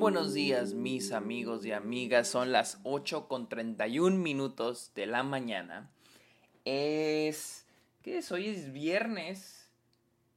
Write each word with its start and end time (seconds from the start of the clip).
buenos 0.00 0.32
días 0.32 0.72
mis 0.72 1.12
amigos 1.12 1.66
y 1.66 1.72
amigas, 1.72 2.26
son 2.26 2.52
las 2.52 2.80
8 2.84 3.28
con 3.28 3.50
31 3.50 4.16
minutos 4.16 4.92
de 4.94 5.04
la 5.04 5.22
mañana. 5.22 5.90
Es... 6.64 7.66
¿Qué 8.00 8.16
es? 8.16 8.32
Hoy 8.32 8.48
es 8.48 8.72
viernes 8.72 9.70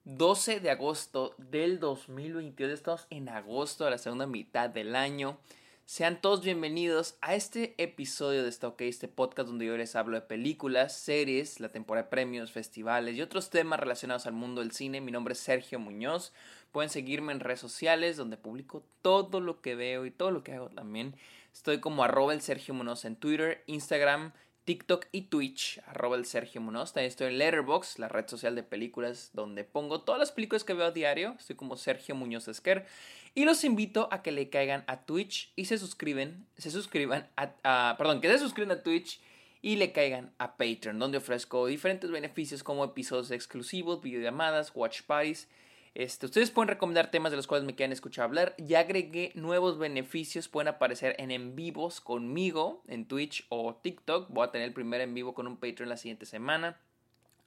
12 0.03 0.59
de 0.59 0.69
agosto 0.69 1.33
del 1.37 1.79
2022, 1.79 2.73
estamos 2.73 3.07
en 3.09 3.29
agosto 3.29 3.85
de 3.85 3.91
la 3.91 3.97
segunda 3.97 4.27
mitad 4.27 4.69
del 4.69 4.97
año. 4.97 5.39
Sean 5.85 6.21
todos 6.21 6.43
bienvenidos 6.43 7.15
a 7.21 7.35
este 7.35 7.73
episodio 7.77 8.43
de 8.43 8.49
Está 8.49 8.73
este 8.79 9.07
podcast 9.07 9.47
donde 9.47 9.65
yo 9.65 9.77
les 9.77 9.95
hablo 9.95 10.15
de 10.15 10.21
películas, 10.21 10.93
series, 10.93 11.61
la 11.61 11.69
temporada 11.69 12.03
de 12.03 12.09
premios, 12.09 12.51
festivales 12.51 13.15
y 13.15 13.21
otros 13.21 13.49
temas 13.49 13.79
relacionados 13.79 14.25
al 14.25 14.33
mundo 14.33 14.61
del 14.61 14.71
cine. 14.71 15.01
Mi 15.01 15.11
nombre 15.11 15.33
es 15.33 15.39
Sergio 15.39 15.79
Muñoz. 15.79 16.33
Pueden 16.73 16.89
seguirme 16.89 17.31
en 17.31 17.39
redes 17.39 17.61
sociales 17.61 18.17
donde 18.17 18.35
publico 18.35 18.83
todo 19.01 19.39
lo 19.39 19.61
que 19.61 19.75
veo 19.75 20.05
y 20.05 20.11
todo 20.11 20.31
lo 20.31 20.43
que 20.43 20.53
hago 20.53 20.69
también. 20.69 21.15
Estoy 21.53 21.79
como 21.79 22.03
arroba 22.03 22.33
el 22.33 22.41
Sergio 22.41 22.73
Muñoz 22.73 23.05
en 23.05 23.15
Twitter, 23.15 23.63
Instagram, 23.67 24.33
TikTok 24.65 25.05
y 25.11 25.23
Twitch, 25.23 25.81
arroba 25.85 26.15
el 26.15 26.25
Munoz. 26.61 26.93
También 26.93 27.09
estoy 27.09 27.27
en 27.27 27.37
Letterboxd, 27.37 27.99
la 27.99 28.07
red 28.07 28.27
social 28.27 28.55
de 28.55 28.63
películas, 28.63 29.29
donde 29.33 29.63
pongo 29.65 30.01
todas 30.01 30.19
las 30.19 30.31
películas 30.31 30.63
que 30.63 30.73
veo 30.73 30.87
a 30.87 30.91
diario. 30.91 31.35
Estoy 31.37 31.55
como 31.55 31.77
Sergio 31.77 32.15
Muñoz 32.15 32.47
Esquer. 32.47 32.87
Y 33.35 33.45
los 33.45 33.63
invito 33.63 34.07
a 34.11 34.23
que 34.23 34.31
le 34.31 34.49
caigan 34.49 34.83
a 34.87 35.05
Twitch 35.05 35.53
y 35.55 35.65
se 35.65 35.77
suscriben, 35.77 36.47
se 36.57 36.71
suscriban 36.71 37.29
a, 37.35 37.95
perdón, 37.99 38.19
que 38.19 38.29
se 38.29 38.39
suscriban 38.39 38.75
a 38.75 38.81
Twitch 38.81 39.19
y 39.61 39.75
le 39.75 39.91
caigan 39.91 40.33
a 40.39 40.57
Patreon, 40.57 40.97
donde 40.97 41.19
ofrezco 41.19 41.67
diferentes 41.67 42.09
beneficios 42.09 42.63
como 42.63 42.83
episodios 42.83 43.29
exclusivos, 43.29 44.01
videollamadas, 44.01 44.71
watch 44.73 45.03
parties 45.03 45.47
este, 45.95 46.25
ustedes 46.25 46.49
pueden 46.49 46.69
recomendar 46.69 47.11
temas 47.11 47.31
de 47.31 47.37
los 47.37 47.45
cuales 47.45 47.65
me 47.65 47.75
quieran 47.75 47.91
escuchar 47.91 48.25
hablar. 48.25 48.55
Ya 48.57 48.79
agregué 48.79 49.31
nuevos 49.35 49.77
beneficios. 49.77 50.47
Pueden 50.47 50.67
aparecer 50.67 51.15
en 51.19 51.29
en 51.29 51.55
vivos 51.55 52.01
conmigo 52.01 52.81
en 52.87 53.05
Twitch 53.05 53.45
o 53.49 53.75
TikTok. 53.75 54.29
Voy 54.29 54.47
a 54.47 54.51
tener 54.51 54.67
el 54.67 54.73
primer 54.73 55.01
en 55.01 55.13
vivo 55.13 55.35
con 55.35 55.45
un 55.45 55.57
Patreon 55.57 55.89
la 55.89 55.97
siguiente 55.97 56.25
semana. 56.25 56.79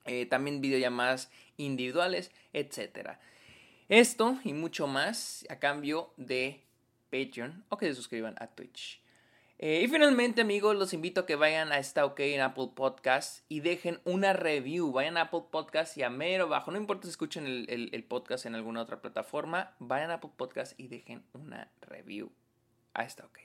Eh, 0.05 0.27
también 0.27 0.61
videollamadas 0.61 1.31
individuales, 1.57 2.31
etc. 2.53 3.19
Esto 3.89 4.39
y 4.45 4.53
mucho 4.53 4.87
más 4.87 5.45
a 5.51 5.59
cambio 5.59 6.13
de 6.17 6.63
Patreon 7.11 7.65
o 7.69 7.77
que 7.77 7.87
se 7.87 7.95
suscriban 7.95 8.37
a 8.39 8.47
Twitch. 8.47 9.01
Eh, 9.59 9.81
y 9.83 9.89
finalmente, 9.89 10.43
amigos, 10.43 10.77
los 10.77 10.93
invito 10.93 11.23
a 11.23 11.27
que 11.27 11.35
vayan 11.35 11.73
a 11.73 11.79
Está 11.79 12.05
OK 12.05 12.21
en 12.21 12.43
Apple 12.43 12.73
Podcast 12.75 13.43
y 13.49 13.61
dejen 13.61 14.01
una 14.05 14.35
review. 14.35 14.93
Vayan 14.93 15.17
a 15.17 15.23
Apple 15.23 15.45
Podcast 15.51 15.97
y 15.97 16.03
a 16.03 16.11
mero 16.11 16.45
abajo, 16.45 16.71
no 16.71 16.77
importa 16.77 17.05
si 17.05 17.11
escuchen 17.11 17.47
el, 17.47 18.05
podcast 18.05 18.45
en 18.45 18.55
alguna 18.55 18.83
otra 18.83 19.01
plataforma, 19.01 19.75
vayan 19.79 20.11
a 20.11 20.15
Apple 20.15 20.33
Podcast 20.37 20.79
y 20.79 20.89
dejen 20.89 21.25
una 21.33 21.71
review. 21.81 22.31
A 22.93 23.05
Está 23.05 23.25
OK. 23.25 23.39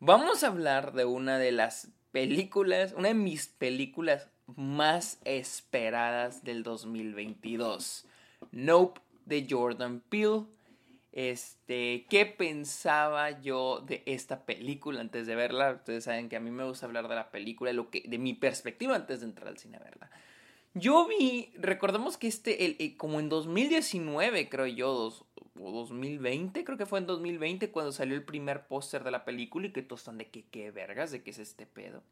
Vamos 0.00 0.42
a 0.42 0.48
hablar 0.48 0.92
de 0.94 1.04
una 1.04 1.38
de 1.38 1.52
las 1.52 1.92
películas, 2.10 2.92
una 2.96 3.08
de 3.08 3.14
mis 3.14 3.46
películas 3.46 4.28
más 4.56 5.20
esperadas 5.24 6.42
del 6.42 6.64
2022. 6.64 8.04
Nope 8.50 9.00
de 9.26 9.46
Jordan 9.48 10.00
Peele 10.00 10.46
este, 11.16 12.04
¿qué 12.10 12.26
pensaba 12.26 13.40
yo 13.40 13.80
de 13.80 14.02
esta 14.04 14.44
película 14.44 15.00
antes 15.00 15.26
de 15.26 15.34
verla? 15.34 15.72
Ustedes 15.72 16.04
saben 16.04 16.28
que 16.28 16.36
a 16.36 16.40
mí 16.40 16.50
me 16.50 16.64
gusta 16.64 16.84
hablar 16.84 17.08
de 17.08 17.14
la 17.14 17.30
película, 17.30 17.72
lo 17.72 17.88
que, 17.88 18.02
de 18.06 18.18
mi 18.18 18.34
perspectiva 18.34 18.94
antes 18.94 19.20
de 19.20 19.26
entrar 19.26 19.48
al 19.48 19.56
cine 19.56 19.78
a 19.78 19.80
verla. 19.80 20.10
Yo 20.74 21.06
vi, 21.06 21.54
recordemos 21.56 22.18
que 22.18 22.26
este, 22.26 22.66
el, 22.66 22.98
como 22.98 23.18
en 23.18 23.30
2019, 23.30 24.50
creo 24.50 24.66
yo, 24.66 24.92
dos, 24.92 25.24
o 25.58 25.72
2020, 25.72 26.64
creo 26.64 26.76
que 26.76 26.84
fue 26.84 26.98
en 26.98 27.06
2020 27.06 27.70
cuando 27.70 27.92
salió 27.92 28.14
el 28.14 28.22
primer 28.22 28.66
póster 28.66 29.02
de 29.02 29.10
la 29.10 29.24
película 29.24 29.68
y 29.68 29.72
que 29.72 29.80
todos 29.80 30.02
están 30.02 30.18
de 30.18 30.28
que 30.28 30.44
qué 30.44 30.70
vergas, 30.70 31.12
de 31.12 31.22
qué 31.22 31.30
es 31.30 31.38
este 31.38 31.64
pedo. 31.64 32.02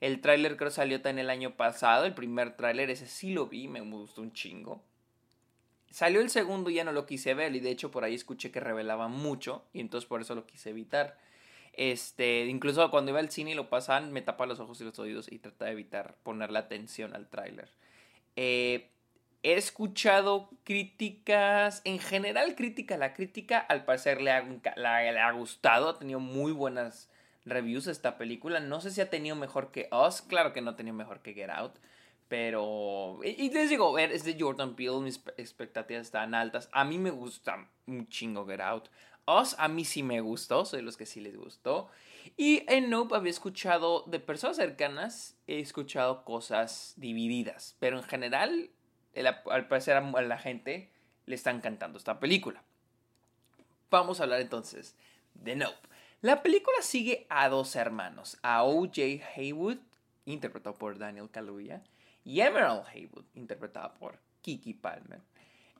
El 0.00 0.20
tráiler 0.20 0.56
creo 0.56 0.72
salió 0.72 1.00
también 1.00 1.26
el 1.26 1.30
año 1.30 1.56
pasado, 1.56 2.06
el 2.06 2.14
primer 2.14 2.56
tráiler, 2.56 2.90
ese 2.90 3.06
sí 3.06 3.32
lo 3.32 3.46
vi, 3.46 3.68
me 3.68 3.80
gustó 3.82 4.20
un 4.20 4.32
chingo. 4.32 4.82
Salió 5.90 6.20
el 6.20 6.30
segundo 6.30 6.70
y 6.70 6.74
ya 6.74 6.84
no 6.84 6.92
lo 6.92 7.06
quise 7.06 7.34
ver 7.34 7.54
y 7.54 7.60
de 7.60 7.70
hecho 7.70 7.90
por 7.90 8.04
ahí 8.04 8.14
escuché 8.14 8.50
que 8.50 8.60
revelaba 8.60 9.08
mucho 9.08 9.64
y 9.72 9.80
entonces 9.80 10.08
por 10.08 10.20
eso 10.20 10.34
lo 10.34 10.46
quise 10.46 10.70
evitar. 10.70 11.18
Este, 11.72 12.46
incluso 12.46 12.90
cuando 12.90 13.10
iba 13.10 13.20
al 13.20 13.30
cine 13.30 13.52
y 13.52 13.54
lo 13.54 13.70
pasaban, 13.70 14.12
me 14.12 14.20
tapaba 14.20 14.48
los 14.48 14.60
ojos 14.60 14.80
y 14.80 14.84
los 14.84 14.98
oídos 14.98 15.30
y 15.30 15.38
trataba 15.38 15.66
de 15.66 15.72
evitar 15.72 16.16
ponerle 16.22 16.58
atención 16.58 17.14
al 17.14 17.28
tráiler. 17.28 17.68
Eh, 18.36 18.90
he 19.42 19.54
escuchado 19.54 20.50
críticas, 20.64 21.80
en 21.84 22.00
general 22.00 22.54
crítica, 22.56 22.96
la 22.96 23.14
crítica 23.14 23.58
al 23.58 23.84
parecer 23.84 24.20
le 24.20 24.32
ha, 24.32 24.42
le 24.42 25.20
ha 25.20 25.32
gustado, 25.32 25.88
ha 25.88 25.98
tenido 25.98 26.20
muy 26.20 26.52
buenas 26.52 27.08
reviews 27.44 27.86
esta 27.86 28.18
película. 28.18 28.60
No 28.60 28.80
sé 28.80 28.90
si 28.90 29.00
ha 29.00 29.10
tenido 29.10 29.36
mejor 29.36 29.70
que 29.70 29.88
Us, 29.92 30.22
claro 30.22 30.52
que 30.52 30.60
no 30.60 30.72
ha 30.72 30.76
tenido 30.76 30.94
mejor 30.94 31.20
que 31.20 31.34
Get 31.34 31.50
Out. 31.50 31.76
Pero, 32.28 33.20
y, 33.24 33.50
les 33.50 33.70
digo, 33.70 33.92
ver, 33.92 34.12
es 34.12 34.24
de 34.24 34.36
Jordan 34.38 34.76
Peele, 34.76 35.00
mis 35.00 35.22
expectativas 35.38 36.02
están 36.02 36.34
altas. 36.34 36.68
A 36.72 36.84
mí 36.84 36.98
me 36.98 37.10
gusta 37.10 37.68
un 37.86 38.06
chingo 38.08 38.46
Get 38.46 38.60
Out. 38.60 38.88
Us, 39.26 39.56
a 39.58 39.68
mí 39.68 39.84
sí 39.84 40.02
me 40.02 40.20
gustó, 40.20 40.64
soy 40.64 40.80
de 40.80 40.82
los 40.82 40.96
que 40.96 41.06
sí 41.06 41.20
les 41.20 41.36
gustó. 41.36 41.88
Y 42.36 42.64
en 42.68 42.90
Nope 42.90 43.16
había 43.16 43.30
escuchado 43.30 44.04
de 44.06 44.20
personas 44.20 44.56
cercanas, 44.56 45.36
he 45.46 45.60
escuchado 45.60 46.24
cosas 46.24 46.94
divididas. 46.96 47.76
Pero 47.78 47.96
en 47.96 48.04
general, 48.04 48.70
al 49.50 49.68
parecer 49.68 49.96
a 49.96 50.22
la 50.22 50.38
gente 50.38 50.90
le 51.26 51.34
está 51.34 51.50
encantando 51.50 51.98
esta 51.98 52.20
película. 52.20 52.62
Vamos 53.90 54.20
a 54.20 54.24
hablar 54.24 54.40
entonces 54.40 54.96
de 55.34 55.56
Nope. 55.56 55.88
La 56.20 56.42
película 56.42 56.76
sigue 56.82 57.26
a 57.30 57.48
dos 57.48 57.76
hermanos, 57.76 58.38
a 58.42 58.64
O.J. 58.64 59.24
Haywood, 59.36 59.78
interpretado 60.32 60.76
por 60.76 60.98
Daniel 60.98 61.30
Kaluuya, 61.30 61.82
y 62.24 62.40
Emerald 62.40 62.84
Haywood, 62.86 63.24
interpretada 63.34 63.94
por 63.94 64.18
Kiki 64.42 64.74
Palmer. 64.74 65.20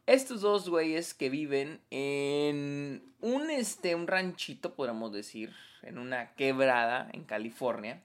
Estos 0.07 0.41
dos 0.41 0.69
güeyes 0.71 1.13
que 1.13 1.29
viven 1.29 1.81
en 1.91 3.13
un, 3.21 3.51
este, 3.51 3.95
un 3.95 4.07
ranchito, 4.07 4.75
podríamos 4.75 5.13
decir, 5.13 5.55
en 5.83 5.99
una 5.99 6.35
quebrada 6.35 7.11
en 7.13 7.25
California. 7.25 8.03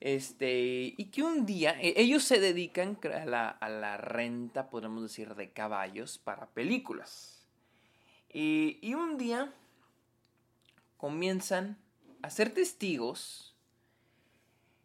Este, 0.00 0.94
y 0.96 1.04
que 1.12 1.22
un 1.22 1.46
día 1.46 1.80
e, 1.80 1.94
ellos 1.96 2.24
se 2.24 2.40
dedican 2.40 2.98
a 3.04 3.24
la, 3.24 3.48
a 3.48 3.68
la 3.68 3.96
renta, 3.96 4.68
podríamos 4.68 5.02
decir, 5.04 5.36
de 5.36 5.52
caballos 5.52 6.18
para 6.18 6.46
películas. 6.46 7.46
Y, 8.32 8.80
y 8.82 8.94
un 8.94 9.16
día 9.16 9.54
comienzan 10.96 11.78
a 12.22 12.30
ser 12.30 12.52
testigos 12.52 13.53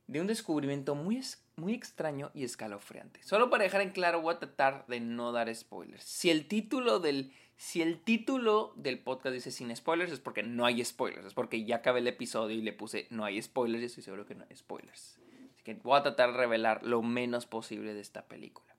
de 0.09 0.19
un 0.19 0.25
descubrimiento 0.25 0.95
muy, 0.95 1.21
muy 1.55 1.75
extraño 1.75 2.31
y 2.33 2.43
escalofriante. 2.43 3.21
Solo 3.21 3.51
para 3.51 3.63
dejar 3.63 3.81
en 3.81 3.91
claro, 3.91 4.21
voy 4.21 4.33
a 4.33 4.39
tratar 4.39 4.87
de 4.87 4.99
no 4.99 5.31
dar 5.31 5.53
spoilers. 5.53 6.03
Si 6.03 6.31
el 6.31 6.47
título 6.47 6.99
del, 6.99 7.31
si 7.57 7.83
el 7.83 7.99
título 7.99 8.73
del 8.75 8.97
podcast 8.97 9.35
dice 9.35 9.51
sin 9.51 9.73
spoilers, 9.75 10.11
es 10.11 10.19
porque 10.19 10.41
no 10.41 10.65
hay 10.65 10.83
spoilers. 10.83 11.27
Es 11.27 11.35
porque 11.35 11.63
ya 11.63 11.75
acabé 11.75 11.99
el 11.99 12.07
episodio 12.07 12.57
y 12.57 12.63
le 12.63 12.73
puse 12.73 13.05
no 13.11 13.23
hay 13.23 13.39
spoilers 13.39 13.83
y 13.83 13.85
estoy 13.85 14.03
seguro 14.03 14.25
que 14.25 14.33
no 14.33 14.45
hay 14.49 14.55
spoilers. 14.55 15.19
Así 15.53 15.63
que 15.63 15.75
voy 15.75 15.99
a 15.99 16.01
tratar 16.01 16.31
de 16.31 16.37
revelar 16.37 16.83
lo 16.83 17.03
menos 17.03 17.45
posible 17.45 17.93
de 17.93 18.01
esta 18.01 18.25
película. 18.25 18.73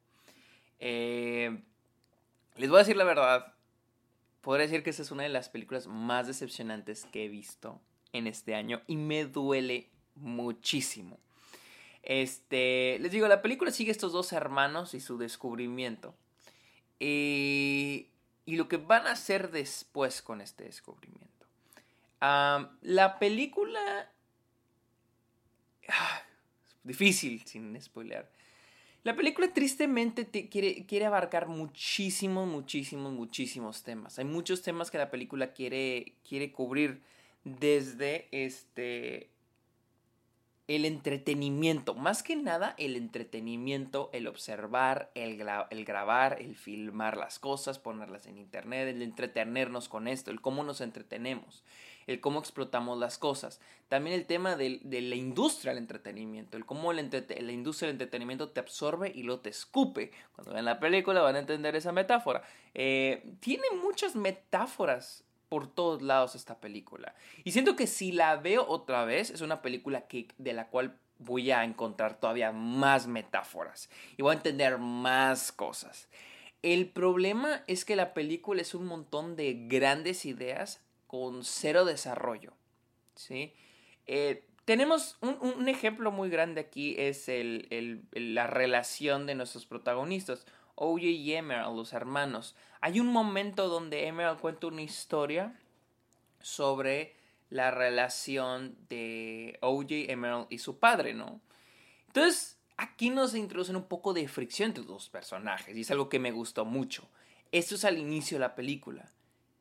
Eh, 0.80 1.62
les 2.56 2.68
voy 2.70 2.78
a 2.78 2.80
decir 2.80 2.96
la 2.96 3.04
verdad. 3.04 3.54
Podría 4.40 4.66
decir 4.66 4.82
que 4.82 4.90
esta 4.90 5.02
es 5.02 5.12
una 5.12 5.22
de 5.22 5.28
las 5.28 5.48
películas 5.48 5.86
más 5.86 6.26
decepcionantes 6.26 7.04
que 7.04 7.26
he 7.26 7.28
visto 7.28 7.80
en 8.12 8.26
este 8.26 8.56
año 8.56 8.82
y 8.88 8.96
me 8.96 9.26
duele 9.26 9.90
muchísimo. 10.20 11.18
Este, 12.02 12.98
les 13.00 13.12
digo, 13.12 13.28
la 13.28 13.42
película 13.42 13.70
sigue 13.70 13.90
estos 13.90 14.12
dos 14.12 14.32
hermanos 14.32 14.94
y 14.94 15.00
su 15.00 15.18
descubrimiento. 15.18 16.14
y 16.98 18.06
lo 18.46 18.68
que 18.68 18.76
van 18.78 19.06
a 19.06 19.12
hacer 19.12 19.50
después 19.50 20.22
con 20.22 20.40
este 20.40 20.64
descubrimiento. 20.64 21.46
la 22.20 23.18
película... 23.18 24.10
Ah, 25.88 26.22
difícil, 26.84 27.42
sin 27.46 27.80
spoiler. 27.80 28.28
La 29.02 29.16
película 29.16 29.52
tristemente 29.52 30.28
quiere, 30.50 30.84
quiere 30.84 31.06
abarcar 31.06 31.48
muchísimos, 31.48 32.46
muchísimos, 32.46 33.12
muchísimos 33.12 33.82
temas. 33.82 34.18
Hay 34.18 34.26
muchos 34.26 34.60
temas 34.60 34.90
que 34.90 34.98
la 34.98 35.10
película 35.10 35.54
quiere, 35.54 36.16
quiere 36.28 36.52
cubrir 36.52 37.00
desde 37.44 38.28
este 38.30 39.30
el 40.70 40.84
entretenimiento, 40.84 41.96
más 41.96 42.22
que 42.22 42.36
nada 42.36 42.76
el 42.78 42.94
entretenimiento, 42.94 44.08
el 44.12 44.28
observar, 44.28 45.10
el, 45.16 45.44
el, 45.70 45.84
grabar, 45.84 46.40
el 46.40 46.54
filmar 46.54 47.16
las 47.16 47.40
cosas, 47.40 47.80
ponerlas 47.80 48.26
en 48.26 48.38
internet, 48.38 48.86
el 48.86 49.02
entretenernos 49.02 49.88
con 49.88 50.06
esto, 50.06 50.30
el 50.30 50.40
cómo 50.40 50.62
nos 50.62 50.80
entretenemos, 50.80 51.64
el 52.06 52.20
cómo 52.20 52.38
explotamos 52.38 53.00
las 53.00 53.18
cosas. 53.18 53.60
También 53.88 54.14
el 54.14 54.26
tema 54.26 54.54
de, 54.54 54.78
la 54.84 55.16
industria 55.16 55.72
del 55.72 55.82
entretenimiento, 55.82 56.56
el 56.56 56.64
cómo 56.64 56.92
la 56.92 57.02
industria 57.02 57.88
del 57.88 57.94
entretenimiento 57.94 58.50
te 58.50 58.60
absorbe 58.60 59.10
y 59.12 59.24
lo 59.24 59.40
te 59.40 59.50
escupe. 59.50 60.12
Cuando 60.36 60.52
vean 60.52 60.66
la 60.66 60.78
película 60.78 61.20
van 61.20 61.34
a 61.34 61.40
entender 61.40 61.74
esa 61.74 61.90
metáfora. 61.90 62.44
Eh, 62.74 63.24
tiene 63.40 63.64
muchas 63.82 64.14
metáforas 64.14 65.24
por 65.50 65.66
todos 65.66 66.00
lados 66.00 66.36
esta 66.36 66.60
película. 66.60 67.14
Y 67.44 67.50
siento 67.50 67.76
que 67.76 67.86
si 67.86 68.12
la 68.12 68.36
veo 68.36 68.64
otra 68.66 69.04
vez, 69.04 69.30
es 69.30 69.42
una 69.42 69.60
película 69.60 70.06
que, 70.06 70.28
de 70.38 70.54
la 70.54 70.68
cual 70.68 70.96
voy 71.18 71.50
a 71.50 71.64
encontrar 71.64 72.18
todavía 72.18 72.52
más 72.52 73.06
metáforas 73.06 73.90
y 74.16 74.22
voy 74.22 74.30
a 74.30 74.36
entender 74.36 74.78
más 74.78 75.52
cosas. 75.52 76.08
El 76.62 76.88
problema 76.88 77.64
es 77.66 77.84
que 77.84 77.96
la 77.96 78.14
película 78.14 78.62
es 78.62 78.74
un 78.74 78.86
montón 78.86 79.36
de 79.36 79.66
grandes 79.66 80.24
ideas 80.24 80.80
con 81.08 81.44
cero 81.44 81.84
desarrollo. 81.84 82.52
¿sí? 83.16 83.52
Eh, 84.06 84.44
tenemos 84.64 85.18
un, 85.20 85.68
ejemplo 85.68 86.12
muy 86.12 86.30
grande 86.30 86.60
aquí, 86.60 86.94
es 86.96 87.28
la 88.12 88.46
relación 88.46 89.26
de 89.26 89.34
nuestros 89.34 89.66
protagonistas, 89.66 90.46
OJ 90.80 91.02
y 91.02 91.34
Emerald, 91.34 91.76
los 91.76 91.92
hermanos. 91.92 92.56
Hay 92.80 93.00
un 93.00 93.08
momento 93.08 93.68
donde 93.68 94.06
Emerald 94.06 94.40
cuenta 94.40 94.66
una 94.66 94.80
historia 94.80 95.60
sobre 96.40 97.14
la 97.50 97.70
relación 97.70 98.76
de 98.88 99.58
OJ, 99.60 100.10
Emerald 100.10 100.46
y 100.48 100.58
su 100.58 100.78
padre, 100.78 101.12
¿no? 101.12 101.40
Entonces, 102.06 102.58
aquí 102.78 103.10
nos 103.10 103.34
introducen 103.34 103.76
un 103.76 103.84
poco 103.84 104.14
de 104.14 104.26
fricción 104.26 104.70
entre 104.70 104.84
los 104.84 104.92
dos 104.92 105.08
personajes 105.10 105.76
y 105.76 105.82
es 105.82 105.90
algo 105.90 106.08
que 106.08 106.18
me 106.18 106.32
gustó 106.32 106.64
mucho. 106.64 107.06
Esto 107.52 107.74
es 107.74 107.84
al 107.84 107.98
inicio 107.98 108.36
de 108.36 108.40
la 108.40 108.54
película. 108.54 109.10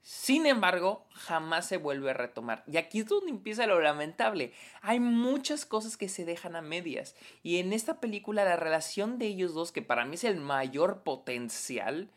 Sin 0.01 0.45
embargo, 0.45 1.05
jamás 1.11 1.67
se 1.67 1.77
vuelve 1.77 2.11
a 2.11 2.13
retomar. 2.13 2.63
Y 2.67 2.77
aquí 2.77 2.99
es 2.99 3.07
donde 3.07 3.31
empieza 3.31 3.67
lo 3.67 3.79
lamentable. 3.81 4.53
Hay 4.81 4.99
muchas 4.99 5.65
cosas 5.65 5.97
que 5.97 6.09
se 6.09 6.25
dejan 6.25 6.55
a 6.55 6.61
medias. 6.61 7.15
Y 7.43 7.57
en 7.57 7.73
esta 7.73 7.99
película 7.99 8.45
la 8.45 8.55
relación 8.55 9.19
de 9.19 9.27
ellos 9.27 9.53
dos, 9.53 9.71
que 9.71 9.81
para 9.81 10.05
mí 10.05 10.15
es 10.15 10.23
el 10.23 10.37
mayor 10.37 11.03
potencial, 11.03 12.09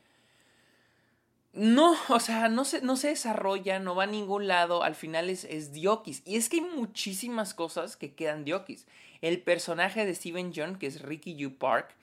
no, 1.52 1.94
o 2.08 2.18
sea, 2.18 2.48
no 2.48 2.64
se, 2.64 2.80
no 2.80 2.96
se 2.96 3.08
desarrolla, 3.08 3.78
no 3.78 3.94
va 3.94 4.04
a 4.04 4.06
ningún 4.06 4.48
lado, 4.48 4.82
al 4.82 4.94
final 4.94 5.28
es, 5.28 5.72
diokis. 5.72 6.22
Y 6.24 6.36
es 6.36 6.48
que 6.48 6.56
hay 6.56 6.62
muchísimas 6.62 7.52
cosas 7.52 7.96
que 7.96 8.14
quedan 8.14 8.44
diokis. 8.44 8.86
El 9.20 9.42
personaje 9.42 10.06
de 10.06 10.14
Steven 10.14 10.52
John, 10.54 10.78
que 10.78 10.86
es 10.86 11.02
Ricky 11.02 11.44
U. 11.44 11.54
Park, 11.58 11.94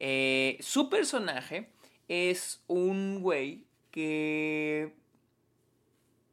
eh, 0.00 0.58
su 0.60 0.90
personaje 0.90 1.70
es 2.08 2.62
un 2.66 3.20
güey 3.22 3.64
que 3.92 4.92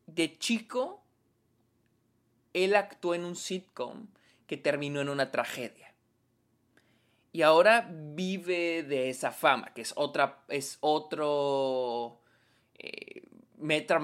de 0.08 0.38
chico 0.38 1.04
él 2.54 2.76
actuó 2.76 3.16
en 3.16 3.26
un 3.26 3.36
sitcom 3.36 4.08
que 4.48 4.58
terminó 4.58 5.02
en 5.02 5.10
una 5.10 5.32
tragedia. 5.32 5.94
Y 7.32 7.42
ahora 7.42 7.90
vive 7.92 8.84
de 8.84 9.10
esa 9.10 9.32
fama, 9.32 9.74
que 9.74 9.82
es 9.82 9.94
otra, 9.96 10.44
es 10.50 10.78
otro, 10.82 12.20
eh, 12.78 13.24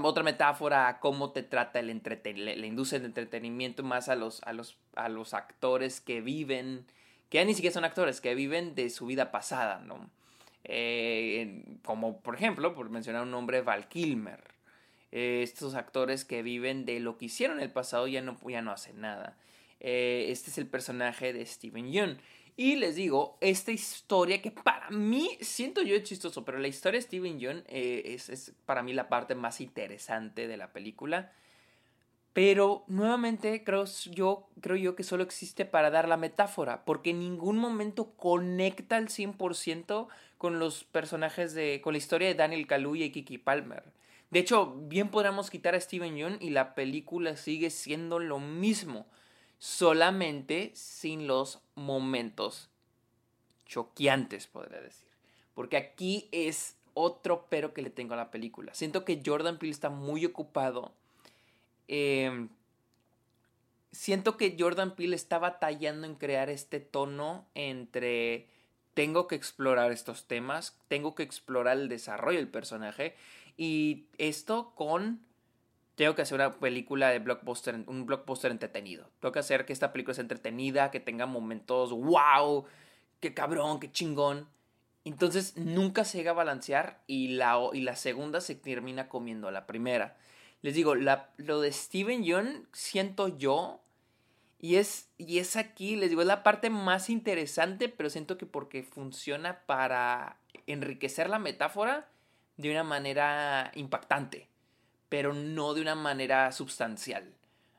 otra 0.01 0.23
metáfora 0.23 0.87
a 0.87 0.99
cómo 0.99 1.31
te 1.31 1.43
trata 1.43 1.79
el 1.79 1.91
entretenimiento, 1.91 2.59
la 2.59 2.65
industria 2.65 3.05
entretenimiento 3.05 3.83
más 3.83 4.09
a 4.09 4.15
los, 4.15 4.41
a, 4.43 4.53
los, 4.53 4.79
a 4.95 5.09
los 5.09 5.35
actores 5.35 6.01
que 6.01 6.21
viven, 6.21 6.87
que 7.29 7.37
ya 7.37 7.45
ni 7.45 7.53
siquiera 7.53 7.73
son 7.73 7.85
actores, 7.85 8.19
que 8.19 8.33
viven 8.33 8.73
de 8.73 8.89
su 8.89 9.05
vida 9.05 9.29
pasada, 9.29 9.79
¿no? 9.85 10.09
Eh, 10.63 11.63
como 11.85 12.21
por 12.21 12.33
ejemplo, 12.33 12.73
por 12.73 12.89
mencionar 12.89 13.21
un 13.21 13.31
nombre, 13.31 13.61
Val 13.61 13.87
Kilmer. 13.89 14.48
Eh, 15.11 15.41
estos 15.43 15.75
actores 15.75 16.23
que 16.23 16.43
viven 16.43 16.85
de 16.85 16.99
lo 16.99 17.17
que 17.17 17.25
hicieron 17.25 17.57
en 17.57 17.63
el 17.63 17.71
pasado 17.71 18.07
ya 18.07 18.21
no, 18.21 18.37
ya 18.47 18.61
no 18.61 18.71
hacen 18.71 19.01
nada. 19.01 19.37
Eh, 19.79 20.27
este 20.29 20.51
es 20.51 20.57
el 20.57 20.67
personaje 20.67 21.33
de 21.33 21.45
Steven 21.45 21.91
Yeun. 21.91 22.19
Y 22.57 22.75
les 22.75 22.95
digo, 22.95 23.37
esta 23.39 23.71
historia 23.71 24.41
que 24.41 24.51
para 24.51 24.89
mí, 24.89 25.37
siento 25.39 25.81
yo 25.81 25.95
es 25.95 26.03
chistoso, 26.03 26.43
pero 26.43 26.59
la 26.59 26.67
historia 26.67 26.99
de 26.99 27.05
Steven 27.05 27.39
Yeun 27.39 27.63
eh, 27.67 28.03
es, 28.05 28.29
es, 28.29 28.53
para 28.65 28.83
mí 28.83 28.93
la 28.93 29.07
parte 29.07 29.33
más 29.33 29.61
interesante 29.61 30.47
de 30.47 30.57
la 30.57 30.73
película. 30.73 31.31
Pero 32.33 32.83
nuevamente 32.87 33.63
creo 33.63 33.85
yo, 34.11 34.47
creo 34.61 34.75
yo 34.75 34.95
que 34.95 35.03
solo 35.03 35.23
existe 35.23 35.65
para 35.65 35.89
dar 35.89 36.07
la 36.07 36.17
metáfora, 36.17 36.85
porque 36.85 37.09
en 37.09 37.19
ningún 37.19 37.57
momento 37.57 38.11
conecta 38.15 38.97
al 38.97 39.07
100% 39.07 40.07
con 40.37 40.59
los 40.59 40.83
personajes 40.83 41.53
de, 41.53 41.81
con 41.81 41.93
la 41.93 41.97
historia 41.97 42.27
de 42.27 42.35
Daniel 42.35 42.67
Kaluuya 42.67 43.05
y 43.05 43.11
Kiki 43.11 43.39
Palmer. 43.39 43.83
De 44.31 44.39
hecho, 44.39 44.75
bien 44.75 45.09
podríamos 45.09 45.49
quitar 45.49 45.75
a 45.75 45.81
Steven 45.81 46.15
Yeun 46.15 46.37
y 46.39 46.51
la 46.51 46.75
película 46.75 47.35
sigue 47.35 47.69
siendo 47.69 48.19
lo 48.19 48.39
mismo, 48.39 49.07
solamente 49.57 50.71
sin 50.75 51.27
los 51.27 51.61
momentos 51.75 52.69
choqueantes, 53.65 54.47
podría 54.47 54.81
decir. 54.81 55.07
Porque 55.53 55.77
aquí 55.77 56.29
es 56.31 56.75
otro 56.93 57.47
pero 57.49 57.73
que 57.73 57.81
le 57.81 57.89
tengo 57.89 58.13
a 58.13 58.17
la 58.17 58.31
película. 58.31 58.73
Siento 58.73 59.05
que 59.05 59.21
Jordan 59.25 59.57
Peele 59.57 59.71
está 59.71 59.89
muy 59.89 60.25
ocupado. 60.25 60.93
Em, 61.87 62.49
siento 63.91 64.37
que 64.37 64.55
Jordan 64.59 64.95
Peele 64.95 65.15
está 65.15 65.39
batallando 65.39 66.05
en 66.05 66.15
crear 66.15 66.49
este 66.49 66.79
tono 66.79 67.47
entre 67.55 68.47
tengo 68.93 69.27
que 69.27 69.35
explorar 69.35 69.91
estos 69.91 70.27
temas, 70.27 70.77
tengo 70.87 71.15
que 71.15 71.23
explorar 71.23 71.77
el 71.77 71.89
desarrollo 71.89 72.37
del 72.37 72.49
personaje 72.49 73.15
y 73.59 74.05
esto 74.17 74.71
con 74.73 75.19
tengo 75.95 76.15
que 76.15 76.21
hacer 76.21 76.35
una 76.35 76.53
película 76.53 77.09
de 77.09 77.19
blockbuster, 77.19 77.75
un 77.87 78.05
blockbuster 78.05 78.51
entretenido. 78.51 79.09
Tengo 79.19 79.33
que 79.33 79.39
hacer 79.39 79.65
que 79.65 79.73
esta 79.73 79.91
película 79.91 80.13
sea 80.13 80.21
entretenida, 80.21 80.91
que 80.91 81.01
tenga 81.01 81.25
momentos 81.25 81.91
wow, 81.91 82.63
qué 83.19 83.33
cabrón, 83.33 83.81
qué 83.81 83.91
chingón. 83.91 84.47
Entonces 85.03 85.57
nunca 85.57 86.05
se 86.05 86.17
llega 86.17 86.31
a 86.31 86.35
balancear 86.35 87.03
y 87.05 87.35
la, 87.35 87.59
y 87.73 87.81
la 87.81 87.97
segunda 87.97 88.39
se 88.39 88.55
termina 88.55 89.09
comiendo 89.09 89.49
a 89.49 89.51
la 89.51 89.67
primera. 89.67 90.15
Les 90.61 90.73
digo, 90.73 90.95
lo 90.95 91.59
de 91.59 91.71
Steven 91.73 92.23
Yeun 92.23 92.65
siento 92.71 93.37
yo 93.37 93.81
y 94.57 94.75
es, 94.75 95.09
y 95.17 95.39
es 95.39 95.57
aquí, 95.57 95.97
les 95.97 96.09
digo, 96.09 96.21
es 96.21 96.27
la 96.29 96.43
parte 96.43 96.69
más 96.69 97.09
interesante, 97.09 97.89
pero 97.89 98.09
siento 98.09 98.37
que 98.37 98.45
porque 98.45 98.83
funciona 98.83 99.65
para 99.65 100.37
enriquecer 100.65 101.29
la 101.29 101.39
metáfora 101.39 102.07
de 102.59 102.69
una 102.69 102.83
manera 102.83 103.71
impactante, 103.75 104.49
pero 105.07 105.33
no 105.33 105.73
de 105.73 105.81
una 105.81 105.95
manera 105.95 106.51
sustancial. 106.51 107.33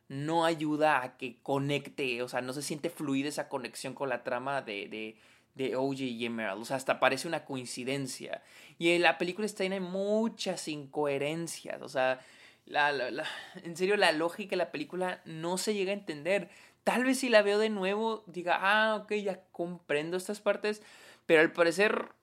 No 0.08 0.46
ayuda 0.46 1.02
a 1.02 1.18
que 1.18 1.36
conecte, 1.42 2.22
o 2.22 2.28
sea, 2.28 2.40
no 2.40 2.54
se 2.54 2.62
siente 2.62 2.88
fluida 2.88 3.28
esa 3.28 3.50
conexión 3.50 3.92
con 3.92 4.08
la 4.08 4.24
trama 4.24 4.62
de, 4.62 4.88
de, 4.88 5.16
de 5.54 5.76
OJ 5.76 6.00
y 6.00 6.24
Emerald. 6.24 6.62
O 6.62 6.64
sea, 6.64 6.76
hasta 6.78 6.98
parece 6.98 7.28
una 7.28 7.44
coincidencia. 7.44 8.42
Y 8.78 8.96
la 8.98 9.18
película 9.18 9.44
está 9.44 9.64
llena 9.64 9.74
de 9.74 9.82
muchas 9.82 10.66
incoherencias. 10.66 11.82
O 11.82 11.88
sea, 11.90 12.18
la, 12.64 12.90
la, 12.90 13.26
en 13.62 13.76
serio, 13.76 13.98
la 13.98 14.12
lógica 14.12 14.50
de 14.50 14.56
la 14.56 14.72
película 14.72 15.20
no 15.26 15.58
se 15.58 15.74
llega 15.74 15.90
a 15.90 15.94
entender. 15.94 16.48
Tal 16.84 17.04
vez 17.04 17.18
si 17.18 17.28
la 17.28 17.42
veo 17.42 17.58
de 17.58 17.68
nuevo, 17.68 18.24
diga, 18.26 18.58
ah, 18.62 18.96
ok, 18.96 19.12
ya 19.12 19.42
comprendo 19.52 20.16
estas 20.16 20.40
partes. 20.40 20.80
Pero 21.26 21.42
al 21.42 21.52
parecer 21.52 22.14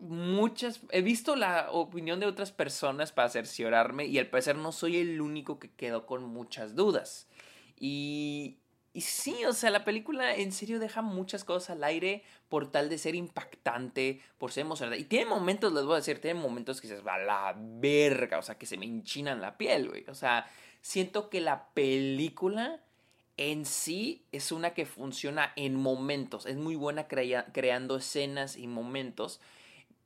muchas, 0.00 0.80
he 0.90 1.02
visto 1.02 1.36
la 1.36 1.70
opinión 1.70 2.20
de 2.20 2.26
otras 2.26 2.52
personas 2.52 3.12
para 3.12 3.28
cerciorarme 3.28 4.06
y 4.06 4.18
al 4.18 4.28
parecer 4.28 4.56
no 4.56 4.72
soy 4.72 4.96
el 4.96 5.20
único 5.20 5.58
que 5.58 5.70
quedó 5.70 6.06
con 6.06 6.24
muchas 6.24 6.74
dudas. 6.74 7.28
Y, 7.78 8.58
y 8.92 9.02
sí, 9.02 9.44
o 9.44 9.52
sea, 9.52 9.70
la 9.70 9.84
película 9.84 10.34
en 10.34 10.52
serio 10.52 10.78
deja 10.78 11.02
muchas 11.02 11.44
cosas 11.44 11.70
al 11.70 11.84
aire 11.84 12.24
por 12.48 12.70
tal 12.70 12.88
de 12.88 12.98
ser 12.98 13.14
impactante, 13.14 14.20
por 14.38 14.52
ser 14.52 14.62
emocionante. 14.62 15.00
Y 15.00 15.04
tiene 15.04 15.26
momentos, 15.26 15.72
les 15.72 15.84
voy 15.84 15.94
a 15.94 15.96
decir, 15.96 16.20
tiene 16.20 16.40
momentos 16.40 16.80
que 16.80 16.88
se 16.88 17.00
va 17.00 17.14
a 17.14 17.18
la 17.18 17.54
verga, 17.56 18.38
o 18.38 18.42
sea, 18.42 18.58
que 18.58 18.66
se 18.66 18.76
me 18.76 18.86
enchinan 18.86 19.40
la 19.40 19.56
piel, 19.56 19.88
güey. 19.88 20.04
O 20.08 20.14
sea, 20.14 20.50
siento 20.80 21.30
que 21.30 21.40
la 21.40 21.68
película 21.68 22.80
en 23.36 23.64
sí 23.64 24.26
es 24.32 24.52
una 24.52 24.74
que 24.74 24.86
funciona 24.86 25.52
en 25.56 25.74
momentos. 25.74 26.46
Es 26.46 26.56
muy 26.56 26.76
buena 26.76 27.06
creando 27.06 27.96
escenas 27.96 28.56
y 28.56 28.66
momentos 28.66 29.40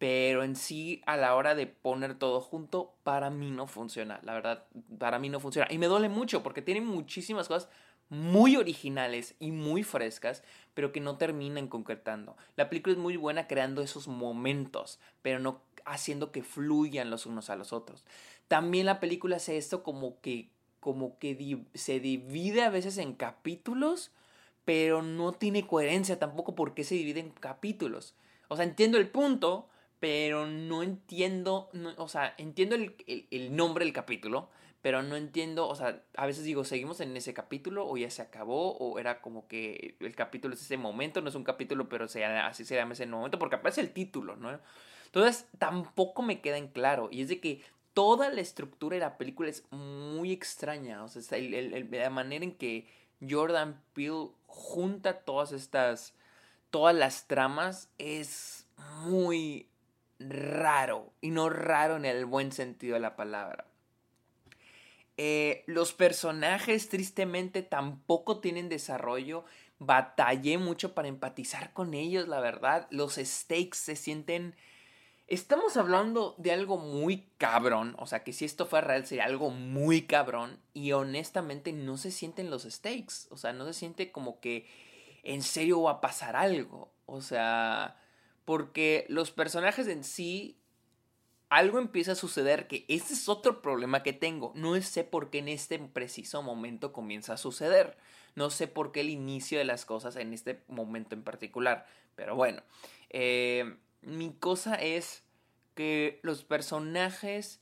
pero 0.05 0.45
en 0.45 0.55
sí 0.55 1.01
a 1.07 1.17
la 1.17 1.35
hora 1.35 1.55
de 1.55 1.67
poner 1.67 2.19
todo 2.19 2.43
junto, 2.43 2.93
para 3.05 3.31
mí 3.31 3.51
no 3.51 3.67
funciona, 3.67 4.21
la 4.23 4.35
verdad, 4.35 4.67
para 4.99 5.19
mí 5.19 5.31
no 5.31 5.41
funciona. 5.41 5.67
Y 5.73 5.79
me 5.79 5.87
duele 5.87 6.11
mucho 6.11 6.43
porque 6.43 6.61
tiene 6.61 6.83
muchísimas 6.83 7.49
cosas 7.49 7.71
muy 8.11 8.57
originales 8.57 9.35
y 9.41 9.51
muy 9.51 9.83
frescas, 9.83 10.43
pero 10.75 10.93
que 10.93 11.01
no 11.01 11.17
terminan 11.17 11.69
concretando. 11.69 12.37
La 12.55 12.69
película 12.69 12.93
es 12.93 12.99
muy 12.99 13.17
buena 13.17 13.47
creando 13.47 13.81
esos 13.81 14.07
momentos, 14.07 15.01
pero 15.23 15.39
no 15.39 15.63
haciendo 15.87 16.33
que 16.33 16.43
fluyan 16.43 17.09
los 17.09 17.25
unos 17.25 17.49
a 17.49 17.57
los 17.57 17.73
otros. 17.73 18.05
También 18.47 18.85
la 18.85 19.01
película 19.01 19.37
hace 19.37 19.57
esto 19.57 19.83
como 19.83 20.21
que, 20.21 20.51
como 20.81 21.19
que 21.19 21.65
se 21.73 21.99
divide 21.99 22.61
a 22.61 22.69
veces 22.69 22.99
en 22.99 23.15
capítulos, 23.15 24.11
pero 24.67 25.01
no 25.01 25.33
tiene 25.33 25.67
coherencia 25.67 26.19
tampoco 26.19 26.55
porque 26.55 26.85
se 26.85 26.95
divide 26.95 27.21
en 27.21 27.31
capítulos. 27.31 28.15
O 28.49 28.57
sea, 28.57 28.67
entiendo 28.67 28.99
el 28.99 29.09
punto, 29.09 29.71
pero 30.01 30.47
no 30.47 30.83
entiendo, 30.83 31.71
o 31.97 32.09
sea, 32.09 32.35
entiendo 32.39 32.75
el, 32.77 32.95
el, 33.31 33.57
nombre 33.57 33.85
del 33.85 33.95
capítulo, 33.95 34.51
pero 34.83 35.03
no 35.03 35.17
entiendo, 35.17 35.67
o 35.67 35.75
sea, 35.75 36.03
a 36.17 36.27
veces 36.27 36.45
digo, 36.45 36.65
¿seguimos 36.65 37.01
en 37.01 37.17
ese 37.17 37.33
capítulo 37.33 37.89
o 37.89 37.97
ya 37.97 38.11
se 38.11 38.21
acabó? 38.21 38.77
O 38.77 38.99
era 38.99 39.23
como 39.23 39.49
que 39.49 39.97
el 40.01 40.15
capítulo 40.15 40.55
es 40.55 40.61
ese 40.61 40.77
momento, 40.77 41.23
no 41.23 41.31
es 41.31 41.35
un 41.35 41.45
capítulo, 41.45 41.89
pero 41.89 42.07
se, 42.07 42.25
así 42.25 42.65
se 42.65 42.75
llama 42.75 42.93
ese 42.93 43.07
momento, 43.07 43.39
porque 43.39 43.57
aparece 43.57 43.81
el 43.81 43.93
título, 43.93 44.37
¿no? 44.37 44.61
Entonces, 45.07 45.47
tampoco 45.59 46.23
me 46.23 46.41
queda 46.41 46.59
en 46.59 46.69
claro, 46.69 47.09
y 47.11 47.23
es 47.23 47.29
de 47.29 47.41
que 47.41 47.63
toda 47.95 48.29
la 48.29 48.41
estructura 48.41 48.97
de 48.97 49.01
la 49.01 49.17
película 49.17 49.49
es 49.49 49.65
muy 49.71 50.33
extraña. 50.33 51.03
O 51.03 51.09
sea, 51.09 51.39
la 51.39 52.11
manera 52.11 52.45
en 52.45 52.57
que 52.57 52.87
Jordan 53.27 53.81
Peele 53.95 54.31
junta 54.47 55.21
todas 55.21 55.53
estas, 55.53 56.15
todas 56.71 56.95
las 56.95 57.27
tramas 57.27 57.89
es 57.97 58.67
muy 59.05 59.69
raro. 60.29 61.13
Y 61.21 61.31
no 61.31 61.51
raro 61.51 61.97
en 61.97 62.05
el 62.05 62.27
buen 62.27 62.53
sentido 62.53 62.95
de 62.95 63.01
la 63.01 63.17
palabra. 63.17 63.67
Eh, 65.17 65.63
los 65.67 65.93
personajes 65.93 66.89
tristemente 66.89 67.63
tampoco 67.63 68.41
tienen 68.41 68.69
desarrollo. 68.69 69.45
Batallé 69.79 70.59
mucho 70.59 70.95
para 70.95 71.09
empatizar 71.09 71.73
con 71.73 71.95
ellos, 71.95 72.29
la 72.29 72.41
verdad. 72.41 72.87
Los 72.91 73.15
stakes 73.15 73.77
se 73.77 73.97
sienten... 73.97 74.55
Estamos 75.27 75.79
hablando 75.79 76.35
de 76.37 76.53
algo 76.53 76.77
muy 76.77 77.31
cabrón, 77.39 77.97
o 77.99 78.07
sea 78.07 78.23
que 78.23 78.35
si 78.35 78.45
esto 78.45 78.67
fuera 78.67 78.89
real 78.89 79.07
sería 79.07 79.25
algo 79.25 79.49
muy 79.49 80.03
cabrón 80.03 80.61
y 80.75 80.93
honestamente 80.93 81.73
no 81.73 81.97
se 81.97 82.11
sienten 82.11 82.51
los 82.51 82.65
stakes, 82.65 83.29
o 83.31 83.39
sea, 83.39 83.55
no 83.55 83.65
se 83.65 83.73
siente 83.73 84.13
como 84.13 84.39
que 84.41 84.69
en 85.23 85.41
serio 85.41 85.81
va 85.81 85.93
a 85.93 86.01
pasar 86.03 86.37
algo, 86.37 86.93
o 87.07 87.23
sea, 87.23 87.97
porque 88.45 89.07
los 89.09 89.31
personajes 89.31 89.87
en 89.89 90.05
sí 90.05 90.59
algo 91.49 91.79
empieza 91.79 92.13
a 92.13 92.17
suceder 92.17 92.67
que 92.67 92.85
este 92.89 93.15
es 93.15 93.29
otro 93.29 93.63
problema 93.63 94.03
que 94.03 94.13
tengo. 94.13 94.53
No 94.57 94.81
sé 94.83 95.05
por 95.05 95.31
qué 95.31 95.39
en 95.39 95.49
este 95.49 95.79
preciso 95.79 96.43
momento 96.43 96.93
comienza 96.93 97.35
a 97.35 97.39
suceder. 97.39 97.97
No 98.35 98.51
sé 98.51 98.67
por 98.67 98.91
qué 98.91 99.03
el 99.03 99.11
inicio 99.11 99.59
de 99.59 99.65
las 99.65 99.85
cosas 99.85 100.17
en 100.17 100.33
este 100.33 100.63
momento 100.67 101.15
en 101.15 101.23
particular. 101.23 101.87
Pero 102.17 102.35
bueno, 102.35 102.63
eh, 103.11 103.77
mi 104.03 104.33
cosa 104.33 104.75
es 104.75 105.23
que 105.75 106.19
los 106.23 106.45
personajes 106.45 107.61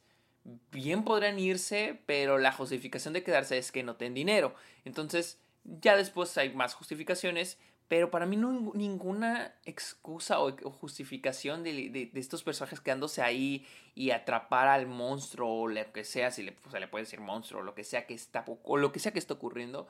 bien 0.71 1.05
podrán 1.05 1.39
irse, 1.39 2.01
pero 2.07 2.39
la 2.39 2.53
justificación 2.53 3.15
de 3.15 3.23
quedarse 3.23 3.59
es 3.59 3.73
que 3.73 3.83
no 3.83 3.97
tienen 3.97 4.15
dinero. 4.15 4.55
Entonces, 4.85 5.39
ya 5.65 5.97
después 5.97 6.37
hay 6.39 6.55
más 6.55 6.75
justificaciones, 6.75 7.59
pero 7.89 8.11
para 8.11 8.27
mí 8.27 8.37
no 8.37 8.73
ninguna 8.75 9.55
excusa 9.65 10.41
o, 10.41 10.53
justificación 10.71 11.62
de, 11.62 12.11
estos 12.15 12.43
personajes 12.43 12.81
quedándose 12.81 13.23
ahí 13.23 13.67
y 13.95 14.11
atrapar 14.11 14.69
al 14.69 14.87
monstruo 14.87 15.62
o 15.62 15.69
lo 15.69 15.93
que 15.93 16.05
sea, 16.05 16.31
si 16.31 16.43
le, 16.43 16.57
se 16.71 16.81
le 16.81 16.89
puede 16.89 17.05
decir 17.05 17.21
monstruo 17.21 17.61
o 17.61 17.65
lo 17.65 17.75
que 17.75 17.85
sea 17.85 18.07
que 18.07 18.15
está, 18.15 18.45
o 18.47 18.77
lo 18.77 18.93
que 18.93 18.99
sea 18.99 19.12
que 19.12 19.19
está 19.19 19.35
ocurriendo, 19.35 19.89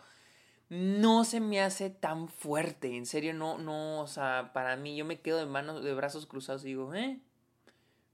no 0.72 1.24
se 1.24 1.40
me 1.40 1.60
hace 1.60 1.90
tan 1.90 2.28
fuerte. 2.28 2.96
En 2.96 3.04
serio, 3.04 3.34
no, 3.34 3.58
no, 3.58 4.00
o 4.00 4.06
sea, 4.06 4.52
para 4.54 4.74
mí 4.76 4.96
yo 4.96 5.04
me 5.04 5.20
quedo 5.20 5.36
de 5.38 5.44
manos, 5.44 5.84
de 5.84 5.92
brazos 5.92 6.26
cruzados 6.26 6.64
y 6.64 6.68
digo, 6.68 6.94
¿eh? 6.94 7.20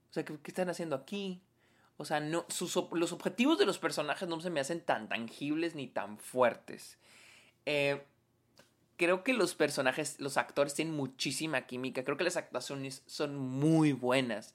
O 0.09 0.13
sea, 0.13 0.25
¿qué, 0.25 0.37
están 0.45 0.69
haciendo 0.69 0.97
aquí? 0.97 1.41
O 1.95 2.03
sea, 2.03 2.19
no, 2.19 2.45
los 2.91 3.13
objetivos 3.13 3.57
de 3.57 3.65
los 3.65 3.79
personajes 3.79 4.27
no 4.27 4.41
se 4.41 4.49
me 4.49 4.59
hacen 4.59 4.81
tan 4.81 5.07
tangibles 5.07 5.73
ni 5.73 5.87
tan 5.87 6.17
fuertes. 6.17 6.97
Eh, 7.65 8.03
creo 8.99 9.23
que 9.23 9.33
los 9.33 9.55
personajes, 9.55 10.19
los 10.19 10.35
actores 10.35 10.75
tienen 10.75 10.93
muchísima 10.93 11.61
química. 11.61 12.03
Creo 12.03 12.17
que 12.17 12.25
las 12.25 12.35
actuaciones 12.35 13.01
son 13.07 13.37
muy 13.37 13.93
buenas. 13.93 14.53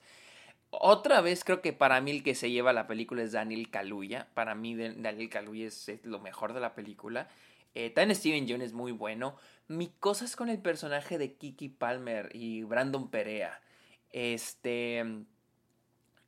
Otra 0.69 1.19
vez 1.21 1.43
creo 1.43 1.61
que 1.61 1.73
para 1.73 1.99
mí 1.99 2.11
el 2.11 2.23
que 2.23 2.35
se 2.35 2.51
lleva 2.51 2.71
la 2.71 2.85
película 2.85 3.23
es 3.23 3.31
Daniel 3.31 3.71
Kaluuya. 3.71 4.27
Para 4.35 4.53
mí 4.53 4.75
Daniel 4.75 5.29
Kaluuya 5.29 5.65
es, 5.65 5.91
lo 6.03 6.19
mejor 6.19 6.53
de 6.53 6.59
la 6.59 6.75
película. 6.75 7.27
Eh, 7.73 7.89
también 7.89 8.15
Steven 8.15 8.45
Yeun 8.45 8.61
es 8.61 8.73
muy 8.73 8.91
bueno. 8.91 9.35
Mi 9.67 9.87
cosa 9.87 10.25
es 10.25 10.35
con 10.35 10.49
el 10.49 10.59
personaje 10.59 11.17
de 11.17 11.33
Kiki 11.33 11.69
Palmer 11.69 12.29
y 12.33 12.63
Brandon 12.63 13.09
Perea. 13.09 13.59
Este... 14.11 15.03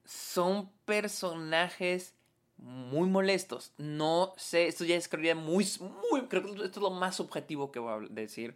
Son 0.05 0.71
personajes 0.85 2.15
muy 2.57 3.09
molestos. 3.09 3.71
No 3.77 4.33
sé, 4.37 4.67
esto 4.67 4.85
ya 4.85 4.95
es 4.95 5.09
muy, 5.35 5.67
muy, 6.11 6.21
creo 6.27 6.43
que 6.43 6.51
esto 6.51 6.65
es 6.65 6.77
lo 6.77 6.91
más 6.91 7.15
subjetivo 7.15 7.71
que 7.71 7.79
voy 7.79 8.05
a 8.05 8.07
decir. 8.09 8.55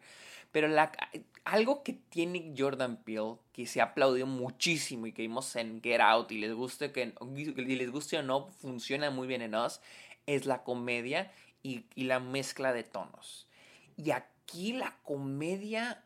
Pero 0.52 0.68
la, 0.68 0.92
algo 1.46 1.84
que 1.84 1.94
tiene 1.94 2.54
Jordan 2.58 2.98
Peele, 2.98 3.36
que 3.54 3.66
se 3.66 3.82
ha 3.82 3.86
aplaudido 3.86 4.28
muchísimo 4.28 5.08
y 5.08 5.14
que 5.14 5.22
vimos 5.22 5.56
en 5.56 5.82
Get 5.82 6.02
Out 6.02 6.32
y 6.32 6.40
les 6.40 6.54
guste, 6.54 6.92
que, 6.92 7.14
y 7.36 7.76
les 7.76 7.92
guste 7.92 8.18
o 8.18 8.24
no, 8.24 8.48
funciona 8.62 9.10
muy 9.12 9.28
bien 9.28 9.42
en 9.42 9.56
Us, 9.56 9.80
es 10.26 10.46
la 10.46 10.64
comedia 10.64 11.32
y, 11.64 11.86
la 11.96 12.20
mezcla 12.20 12.74
de 12.74 12.84
tonos. 12.84 13.48
Y 13.98 14.12
aquí 14.12 14.74
la 14.74 14.98
comedia 15.04 16.04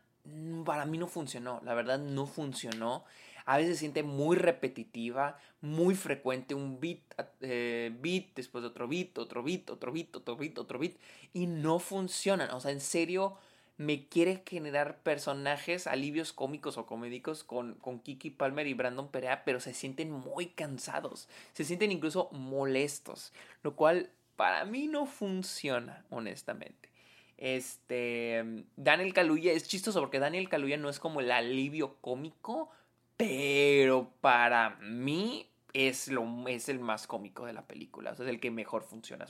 para 0.64 0.86
mí 0.86 0.98
no 0.98 1.06
funcionó, 1.06 1.60
la 1.64 1.74
verdad 1.74 1.98
no 1.98 2.26
funcionó 2.26 3.04
a 3.46 3.56
veces 3.56 3.76
se 3.76 3.80
siente 3.80 4.02
muy 4.02 4.36
repetitiva, 4.36 5.38
muy 5.60 5.94
frecuente, 5.94 6.54
un 6.54 6.80
beat, 6.80 6.98
eh, 7.40 7.92
beat, 8.00 8.34
después 8.34 8.62
de 8.62 8.68
otro 8.68 8.88
beat, 8.88 9.16
otro 9.18 9.42
beat, 9.42 9.70
otro 9.70 9.92
beat, 9.92 10.14
otro 10.16 10.36
beat, 10.36 10.58
otro 10.58 10.78
beat, 10.78 10.96
y 11.32 11.46
no 11.46 11.78
funcionan. 11.78 12.50
O 12.50 12.60
sea, 12.60 12.72
en 12.72 12.80
serio, 12.80 13.38
me 13.78 14.08
quiere 14.08 14.42
generar 14.46 14.98
personajes, 15.02 15.86
alivios 15.86 16.32
cómicos 16.32 16.76
o 16.76 16.86
comédicos 16.86 17.44
con, 17.44 17.74
con 17.74 18.00
Kiki 18.00 18.30
Palmer 18.30 18.66
y 18.66 18.74
Brandon 18.74 19.08
Perea, 19.08 19.44
pero 19.44 19.60
se 19.60 19.74
sienten 19.74 20.10
muy 20.10 20.46
cansados, 20.46 21.28
se 21.52 21.64
sienten 21.64 21.92
incluso 21.92 22.28
molestos, 22.32 23.32
lo 23.62 23.76
cual 23.76 24.10
para 24.36 24.64
mí 24.64 24.88
no 24.88 25.06
funciona, 25.06 26.04
honestamente. 26.10 26.90
Este, 27.38 28.64
Daniel 28.76 29.12
Kaluuya 29.12 29.52
es 29.52 29.68
chistoso 29.68 30.00
porque 30.00 30.18
Daniel 30.18 30.48
Kaluuya 30.48 30.78
no 30.78 30.88
es 30.88 30.98
como 30.98 31.20
el 31.20 31.30
alivio 31.30 31.96
cómico, 32.00 32.70
pero 33.16 34.10
para 34.20 34.76
mí 34.80 35.48
es, 35.72 36.08
lo, 36.08 36.26
es 36.48 36.68
el 36.68 36.78
más 36.78 37.06
cómico 37.06 37.46
de 37.46 37.52
la 37.52 37.66
película. 37.66 38.12
O 38.12 38.14
sea, 38.14 38.24
es 38.24 38.30
el 38.30 38.40
que 38.40 38.50
mejor 38.50 38.82
funciona. 38.84 39.26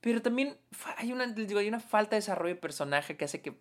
Pero 0.00 0.22
también 0.22 0.56
hay 0.96 1.12
una, 1.12 1.26
digo, 1.26 1.58
hay 1.58 1.68
una 1.68 1.80
falta 1.80 2.10
de 2.10 2.20
desarrollo 2.20 2.54
de 2.54 2.60
personaje 2.60 3.16
que 3.16 3.24
hace 3.24 3.42
que 3.42 3.58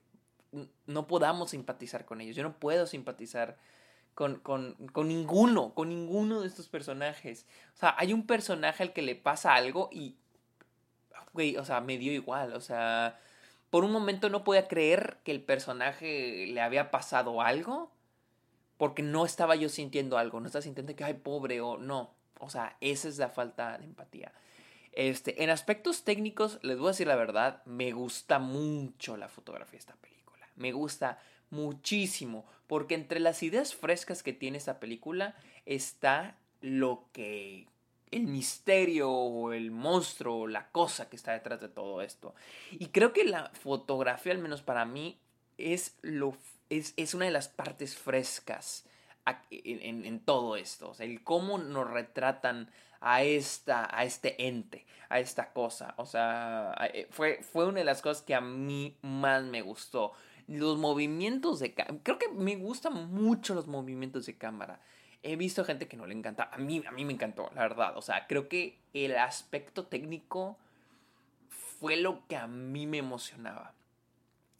no 0.85 1.07
podamos 1.07 1.51
simpatizar 1.51 2.05
con 2.05 2.21
ellos. 2.21 2.35
Yo 2.35 2.43
no 2.43 2.59
puedo 2.59 2.87
simpatizar 2.87 3.57
con, 4.13 4.39
con, 4.39 4.75
con, 4.91 5.07
ninguno, 5.07 5.73
con 5.73 5.89
ninguno 5.89 6.41
de 6.41 6.47
estos 6.47 6.67
personajes. 6.69 7.45
O 7.73 7.77
sea, 7.77 7.95
hay 7.97 8.13
un 8.13 8.27
personaje 8.27 8.83
al 8.83 8.93
que 8.93 9.01
le 9.01 9.15
pasa 9.15 9.55
algo 9.55 9.89
y, 9.91 10.15
o 11.57 11.65
sea, 11.65 11.81
me 11.81 11.97
dio 11.97 12.11
igual. 12.11 12.53
O 12.53 12.61
sea, 12.61 13.19
por 13.69 13.83
un 13.83 13.91
momento 13.91 14.29
no 14.29 14.43
podía 14.43 14.67
creer 14.67 15.17
que 15.23 15.31
el 15.31 15.41
personaje 15.41 16.47
le 16.47 16.61
había 16.61 16.91
pasado 16.91 17.41
algo 17.41 17.91
porque 18.77 19.03
no 19.03 19.25
estaba 19.25 19.55
yo 19.55 19.69
sintiendo 19.69 20.17
algo, 20.17 20.39
no 20.39 20.47
estaba 20.47 20.61
sintiendo 20.61 20.95
que, 20.95 21.03
ay, 21.03 21.15
pobre 21.15 21.61
o 21.61 21.77
no. 21.77 22.13
O 22.39 22.49
sea, 22.49 22.77
esa 22.81 23.07
es 23.07 23.17
la 23.17 23.29
falta 23.29 23.77
de 23.77 23.85
empatía. 23.85 24.31
Este, 24.91 25.43
en 25.43 25.49
aspectos 25.49 26.03
técnicos, 26.03 26.59
les 26.61 26.77
voy 26.77 26.87
a 26.87 26.91
decir 26.91 27.07
la 27.07 27.15
verdad, 27.15 27.63
me 27.65 27.91
gusta 27.91 28.39
mucho 28.39 29.17
la 29.17 29.27
fotografía 29.27 29.73
de 29.73 29.77
esta 29.77 29.95
película. 29.95 30.47
Me 30.55 30.71
gusta 30.71 31.19
muchísimo, 31.49 32.45
porque 32.67 32.95
entre 32.95 33.19
las 33.19 33.41
ideas 33.43 33.73
frescas 33.73 34.23
que 34.23 34.33
tiene 34.33 34.57
esta 34.57 34.79
película 34.79 35.35
está 35.65 36.37
lo 36.61 37.05
que 37.11 37.67
el 38.11 38.27
misterio 38.27 39.11
o 39.11 39.53
el 39.53 39.71
monstruo, 39.71 40.47
la 40.47 40.69
cosa 40.69 41.09
que 41.09 41.15
está 41.15 41.31
detrás 41.33 41.61
de 41.61 41.69
todo 41.69 42.01
esto. 42.01 42.35
Y 42.71 42.87
creo 42.87 43.13
que 43.13 43.23
la 43.23 43.49
fotografía, 43.53 44.31
al 44.31 44.39
menos 44.39 44.61
para 44.61 44.85
mí, 44.85 45.19
es 45.57 45.97
lo 46.01 46.33
es, 46.69 47.13
una 47.13 47.25
de 47.25 47.31
las 47.31 47.47
partes 47.47 47.95
frescas 47.95 48.85
en, 49.49 50.19
todo 50.21 50.55
esto. 50.55 50.89
O 50.89 50.93
sea, 50.93 51.05
el 51.05 51.23
cómo 51.23 51.57
nos 51.57 51.89
retratan 51.89 52.69
a, 53.01 53.23
esta, 53.23 53.87
a 53.95 54.03
este 54.03 54.47
ente, 54.47 54.85
a 55.09 55.19
esta 55.19 55.53
cosa. 55.53 55.93
O 55.97 56.05
sea, 56.05 56.75
eh, 56.93 57.07
fue, 57.11 57.41
fue 57.43 57.65
una 57.67 57.79
de 57.79 57.85
las 57.85 58.01
cosas 58.01 58.23
que 58.23 58.35
a 58.35 58.41
mí 58.41 58.97
más 59.01 59.43
me 59.43 59.61
gustó. 59.61 60.13
Los 60.47 60.77
movimientos 60.77 61.59
de 61.59 61.73
cámara. 61.73 61.99
Creo 62.03 62.19
que 62.19 62.29
me 62.29 62.55
gustan 62.55 63.11
mucho 63.11 63.53
los 63.55 63.67
movimientos 63.67 64.25
de 64.25 64.37
cámara. 64.37 64.79
He 65.21 65.37
visto 65.37 65.63
gente 65.63 65.87
que 65.87 65.95
no 65.95 66.05
le 66.05 66.13
encanta. 66.13 66.49
A 66.51 66.57
mí, 66.57 66.83
a 66.85 66.91
mí 66.91 67.05
me 67.05 67.13
encantó, 67.13 67.49
la 67.55 67.61
verdad. 67.61 67.97
O 67.97 68.01
sea, 68.01 68.27
creo 68.27 68.49
que 68.49 68.77
el 68.93 69.15
aspecto 69.15 69.85
técnico 69.85 70.57
fue 71.47 71.95
lo 71.95 72.27
que 72.27 72.35
a 72.35 72.47
mí 72.47 72.87
me 72.87 72.97
emocionaba. 72.97 73.73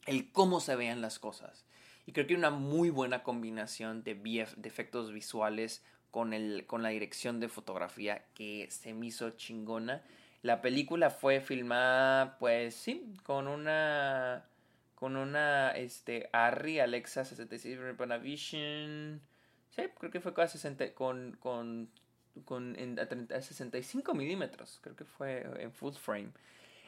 El 0.06 0.30
cómo 0.32 0.60
se 0.60 0.76
veían 0.76 1.02
las 1.02 1.18
cosas. 1.18 1.64
Y 2.06 2.12
creo 2.12 2.26
que 2.26 2.34
una 2.34 2.50
muy 2.50 2.90
buena 2.90 3.22
combinación 3.22 4.04
de, 4.04 4.46
efectos 4.62 5.12
visuales 5.12 5.82
con, 6.10 6.32
el, 6.32 6.66
con 6.66 6.82
la 6.82 6.90
dirección 6.90 7.40
de 7.40 7.48
fotografía 7.48 8.24
que 8.34 8.68
se 8.70 8.92
me 8.92 9.06
hizo 9.06 9.30
chingona. 9.30 10.02
La 10.42 10.60
película 10.60 11.08
fue 11.08 11.40
filmada, 11.40 12.36
pues 12.38 12.74
sí, 12.74 13.14
con 13.22 13.48
una. 13.48 14.44
Con 14.94 15.16
una. 15.16 15.70
Este. 15.70 16.28
Arri 16.32 16.80
Alexa 16.80 17.24
66 17.24 17.78
Panavision. 17.96 19.22
Sí, 19.70 19.82
creo 19.98 20.10
que 20.10 20.20
fue 20.20 20.34
con 20.34 20.46
60. 20.46 20.92
Con. 20.92 21.38
Con. 21.40 21.88
A, 23.32 23.40
65 23.40 24.12
milímetros. 24.12 24.80
Creo 24.82 24.94
que 24.94 25.06
fue 25.06 25.46
en 25.58 25.72
full 25.72 25.94
frame. 25.94 26.32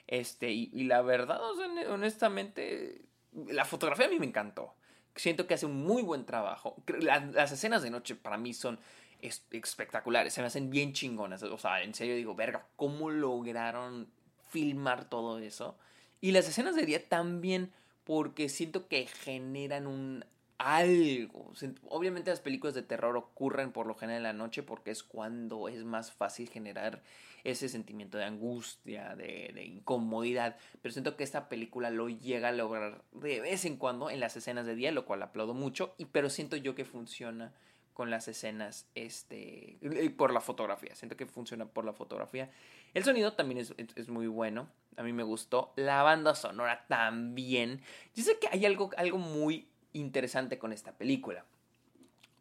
Este. 0.06 0.50
Y, 0.52 0.70
y 0.75 0.85
la 0.85 1.00
verdad, 1.00 1.40
honestamente. 1.88 3.00
La 3.49 3.64
fotografía 3.64 4.06
a 4.06 4.11
mí 4.11 4.18
me 4.18 4.26
encantó 4.26 4.75
siento 5.16 5.46
que 5.46 5.54
hace 5.54 5.66
un 5.66 5.85
muy 5.85 6.02
buen 6.02 6.25
trabajo. 6.25 6.76
Las, 7.00 7.52
escenas 7.52 7.82
de 7.82 7.90
noche 7.90 8.14
para 8.14 8.37
mí 8.37 8.54
son 8.54 8.78
espectaculares, 9.20 10.35
se 10.35 10.40
me 10.40 10.46
hacen 10.46 10.70
bien 10.70 10.92
chingonas. 10.92 11.42
O 11.42 11.58
sea, 11.58 11.82
en 11.82 11.94
serio 11.94 12.14
digo, 12.14 12.35
verga, 12.35 12.66
¿cómo 12.76 13.11
lograron 13.11 14.08
filmar 14.49 15.08
todo 15.08 15.38
eso? 15.38 15.76
Y 16.20 16.32
las 16.32 16.49
escenas 16.49 16.76
de 16.76 16.87
día 16.87 17.08
también, 17.08 17.73
porque 18.04 18.49
siento 18.49 18.88
que 18.88 19.06
generan 19.06 19.87
un 19.87 20.25
algo. 20.58 21.52
Obviamente 21.88 22.30
las 22.30 22.40
películas 22.40 22.75
de 22.75 22.82
terror 22.82 23.16
ocurren 23.16 23.72
por 23.72 23.86
lo 23.86 23.94
general 23.94 24.18
en 24.18 24.22
la 24.22 24.32
noche 24.32 24.62
porque 24.62 24.90
es 24.90 25.02
cuando 25.02 25.68
es 25.68 25.84
más 25.84 26.12
fácil 26.12 26.48
generar 26.48 27.02
ese 27.44 27.68
sentimiento 27.68 28.18
de 28.18 28.25
angustia, 28.25 29.14
de, 29.14 29.64
incomodidad. 29.64 30.56
Pero 30.82 30.92
siento 30.92 31.16
que 31.16 31.25
esta 31.25 31.48
película 31.48 31.90
lo 31.90 32.08
llega 32.08 32.48
a 32.48 32.52
lograr 32.52 33.02
de 33.12 33.40
vez 33.40 33.64
en 33.64 33.76
cuando 33.76 34.10
en 34.10 34.20
las 34.20 34.36
escenas 34.36 34.66
de 34.66 34.75
día, 34.75 34.90
lo 34.90 35.04
cual 35.04 35.22
aplaudo 35.22 35.54
mucho. 35.54 35.94
Y, 35.98 36.06
pero 36.06 36.28
siento 36.28 36.56
yo 36.56 36.75
que 36.75 36.84
funciona 36.84 37.52
con 37.92 38.10
las 38.10 38.28
escenas 38.28 38.86
este, 38.94 39.78
por 40.16 40.32
la 40.32 40.40
fotografía. 40.40 40.94
Siento 40.94 41.16
que 41.16 41.26
funciona 41.26 41.66
por 41.66 41.84
la 41.84 41.92
fotografía. 41.92 42.50
El 42.94 43.04
sonido 43.04 43.32
también 43.34 43.58
es, 43.58 43.75
es, 43.94 44.08
muy 44.08 44.26
bueno. 44.26 44.68
A 44.96 45.02
mí 45.02 45.12
me 45.12 45.22
gustó. 45.22 45.72
La 45.76 46.02
banda 46.02 46.34
sonora 46.34 46.84
también. 46.88 47.80
Yo 48.14 48.25
sé 48.25 48.38
que 48.38 48.48
hay 48.50 48.66
algo, 48.66 48.90
algo 48.96 49.18
muy 49.18 49.68
interesante 50.00 50.59
con 50.59 50.73
esta 50.73 50.93
película. 50.93 51.45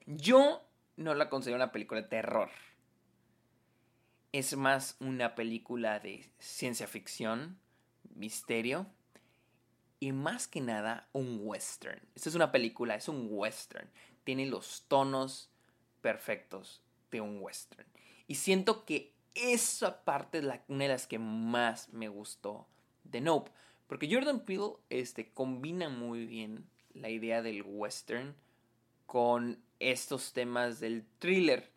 Yo 0.06 0.62
no 0.98 1.14
la 1.16 1.30
considero 1.30 1.58
una 1.58 1.72
película 1.72 2.02
de 2.02 2.08
terror. 2.08 2.50
Es 4.32 4.56
más 4.56 4.98
una 5.00 5.36
película 5.36 6.00
de 6.00 6.30
ciencia 6.40 6.88
ficción, 6.88 7.58
misterio 8.16 8.88
y 10.00 10.12
más 10.12 10.48
que 10.48 10.62
nada 10.62 11.08
un 11.14 11.40
western. 11.42 12.02
Esta 12.16 12.30
es 12.30 12.36
una 12.36 12.52
película, 12.52 12.96
es 12.96 13.08
un 13.08 13.28
western. 13.30 13.90
Tiene 14.24 14.46
los 14.46 14.86
tonos 14.88 15.50
perfectos 16.02 16.82
de 17.12 17.22
un 17.22 17.42
western. 17.42 17.88
Y 18.28 18.36
siento 18.36 18.86
que 18.86 19.14
esa 19.34 20.04
parte 20.04 20.40
es 20.40 20.46
una 20.68 20.84
de 20.84 20.90
las 20.90 21.08
que 21.08 21.20
más 21.20 21.90
me 21.94 22.10
gustó 22.10 22.68
de 23.04 23.22
Nope. 23.22 23.52
Porque 23.88 24.10
Jordan 24.12 24.42
Peele 24.42 24.74
este, 24.90 25.32
combina 25.32 25.90
muy 25.90 26.26
bien 26.26 26.68
la 26.96 27.10
idea 27.10 27.42
del 27.42 27.64
western 27.66 28.36
con 29.06 29.60
estos 29.80 30.34
temas 30.34 30.80
del 30.80 31.06
thriller. 31.20 31.72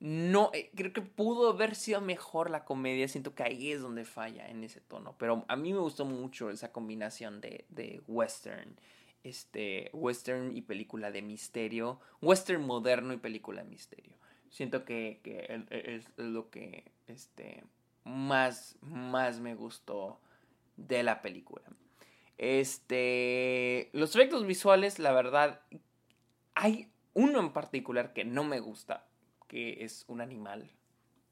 No, 0.00 0.50
eh, 0.54 0.70
creo 0.76 0.92
que 0.92 1.02
pudo 1.02 1.50
haber 1.50 1.74
sido 1.74 2.00
mejor 2.00 2.50
la 2.50 2.64
comedia. 2.64 3.08
Siento 3.08 3.34
que 3.34 3.42
ahí 3.42 3.72
es 3.72 3.80
donde 3.80 4.04
falla 4.04 4.48
en 4.48 4.62
ese 4.62 4.80
tono. 4.80 5.16
Pero 5.18 5.44
a 5.48 5.56
mí 5.56 5.72
me 5.72 5.80
gustó 5.80 6.04
mucho 6.04 6.50
esa 6.50 6.70
combinación 6.72 7.40
de, 7.40 7.64
de 7.68 8.02
western. 8.06 8.76
Este, 9.24 9.90
western 9.92 10.56
y 10.56 10.62
película 10.62 11.10
de 11.10 11.22
misterio. 11.22 12.00
Western 12.22 12.64
moderno 12.64 13.12
y 13.12 13.16
película 13.16 13.62
de 13.62 13.68
misterio. 13.68 14.16
Siento 14.50 14.84
que, 14.84 15.20
que 15.22 15.64
es 15.70 16.04
lo 16.16 16.48
que 16.50 16.84
este, 17.06 17.64
más, 18.04 18.76
más 18.80 19.40
me 19.40 19.54
gustó 19.54 20.20
de 20.76 21.02
la 21.02 21.20
película. 21.22 21.64
Este, 22.38 23.90
los 23.92 24.14
efectos 24.14 24.46
visuales, 24.46 25.00
la 25.00 25.12
verdad, 25.12 25.60
hay 26.54 26.88
uno 27.14 27.40
en 27.40 27.52
particular 27.52 28.12
que 28.12 28.24
no 28.24 28.44
me 28.44 28.60
gusta, 28.60 29.04
que 29.48 29.84
es 29.84 30.04
un 30.06 30.20
animal. 30.20 30.70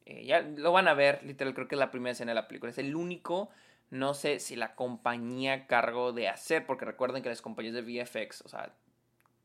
Eh, 0.04 0.24
ya 0.24 0.40
lo 0.40 0.72
van 0.72 0.88
a 0.88 0.94
ver, 0.94 1.22
literal, 1.22 1.54
creo 1.54 1.68
que 1.68 1.76
es 1.76 1.78
la 1.78 1.92
primera 1.92 2.12
escena 2.12 2.32
de 2.32 2.36
la 2.36 2.48
película. 2.48 2.70
Es 2.70 2.78
el 2.78 2.96
único, 2.96 3.50
no 3.90 4.14
sé 4.14 4.40
si 4.40 4.56
la 4.56 4.74
compañía 4.74 5.68
cargo 5.68 6.12
de 6.12 6.28
hacer, 6.28 6.66
porque 6.66 6.84
recuerden 6.84 7.22
que 7.22 7.28
las 7.28 7.42
compañías 7.42 7.74
de 7.74 7.82
VFX, 7.82 8.42
o 8.42 8.48
sea, 8.48 8.72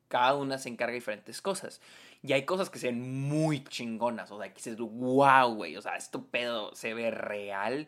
cada 0.07 0.35
una 0.35 0.57
se 0.57 0.69
encarga 0.69 0.91
de 0.91 0.99
diferentes 0.99 1.41
cosas. 1.41 1.79
Y 2.23 2.33
hay 2.33 2.43
cosas 2.43 2.69
que 2.71 2.79
se 2.79 2.87
ven 2.87 3.27
muy 3.27 3.63
chingonas, 3.63 4.31
o 4.31 4.39
sea, 4.39 4.49
que 4.49 4.55
dices, 4.55 4.77
wow, 4.77 5.53
güey, 5.53 5.77
o 5.77 5.81
sea, 5.81 5.95
esto 5.95 6.25
pedo 6.25 6.73
se 6.75 6.93
ve 6.95 7.11
real. 7.11 7.87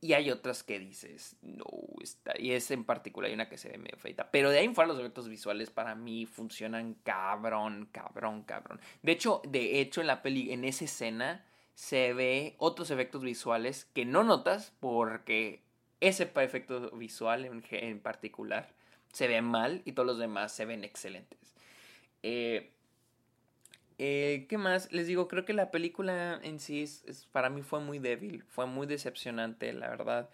Y 0.00 0.12
hay 0.12 0.30
otras 0.30 0.62
que 0.62 0.78
dices, 0.78 1.36
no, 1.42 1.64
está. 2.02 2.38
Y 2.38 2.52
es 2.52 2.70
en 2.70 2.84
particular, 2.84 3.28
hay 3.28 3.34
una 3.34 3.48
que 3.48 3.58
se 3.58 3.70
ve 3.70 3.78
medio 3.78 3.96
feita. 3.96 4.30
Pero 4.30 4.50
de 4.50 4.58
ahí 4.58 4.66
en 4.66 4.74
fuera 4.74 4.88
los 4.88 4.98
efectos 4.98 5.28
visuales 5.28 5.70
para 5.70 5.94
mí 5.94 6.26
funcionan 6.26 6.94
cabrón, 7.02 7.88
cabrón, 7.92 8.42
cabrón. 8.42 8.80
De 9.02 9.12
hecho, 9.12 9.40
de 9.48 9.80
hecho, 9.80 10.00
en 10.00 10.06
la 10.06 10.22
peli, 10.22 10.52
en 10.52 10.64
esa 10.64 10.84
escena, 10.84 11.44
se 11.74 12.12
ve 12.12 12.54
otros 12.58 12.90
efectos 12.90 13.22
visuales 13.22 13.86
que 13.94 14.04
no 14.04 14.22
notas 14.22 14.72
porque 14.80 15.62
ese 16.00 16.30
efecto 16.36 16.90
visual 16.92 17.44
en, 17.44 17.64
en 17.70 18.00
particular 18.00 18.68
se 19.12 19.28
ve 19.28 19.40
mal 19.40 19.82
y 19.84 19.92
todos 19.92 20.06
los 20.06 20.18
demás 20.18 20.52
se 20.52 20.66
ven 20.66 20.84
excelentes. 20.84 21.54
Eh, 22.22 22.70
eh, 23.98 24.46
¿Qué 24.48 24.58
más? 24.58 24.92
Les 24.92 25.06
digo, 25.06 25.26
creo 25.26 25.44
que 25.44 25.54
la 25.54 25.70
película 25.70 26.38
en 26.42 26.60
sí 26.60 26.82
es, 26.82 27.28
para 27.32 27.48
mí 27.48 27.62
fue 27.62 27.80
muy 27.80 27.98
débil, 27.98 28.44
fue 28.44 28.66
muy 28.66 28.86
decepcionante, 28.86 29.72
la 29.72 29.88
verdad. 29.88 30.28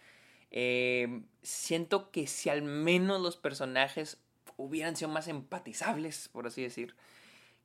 Eh, 0.51 1.23
siento 1.43 2.11
que 2.11 2.27
si 2.27 2.51
al 2.51 2.63
menos 2.63 3.21
los 3.21 3.37
personajes 3.37 4.19
hubieran 4.57 4.97
sido 4.97 5.11
más 5.11 5.29
empatizables, 5.29 6.29
por 6.29 6.47
así 6.47 6.63
decir, 6.63 6.97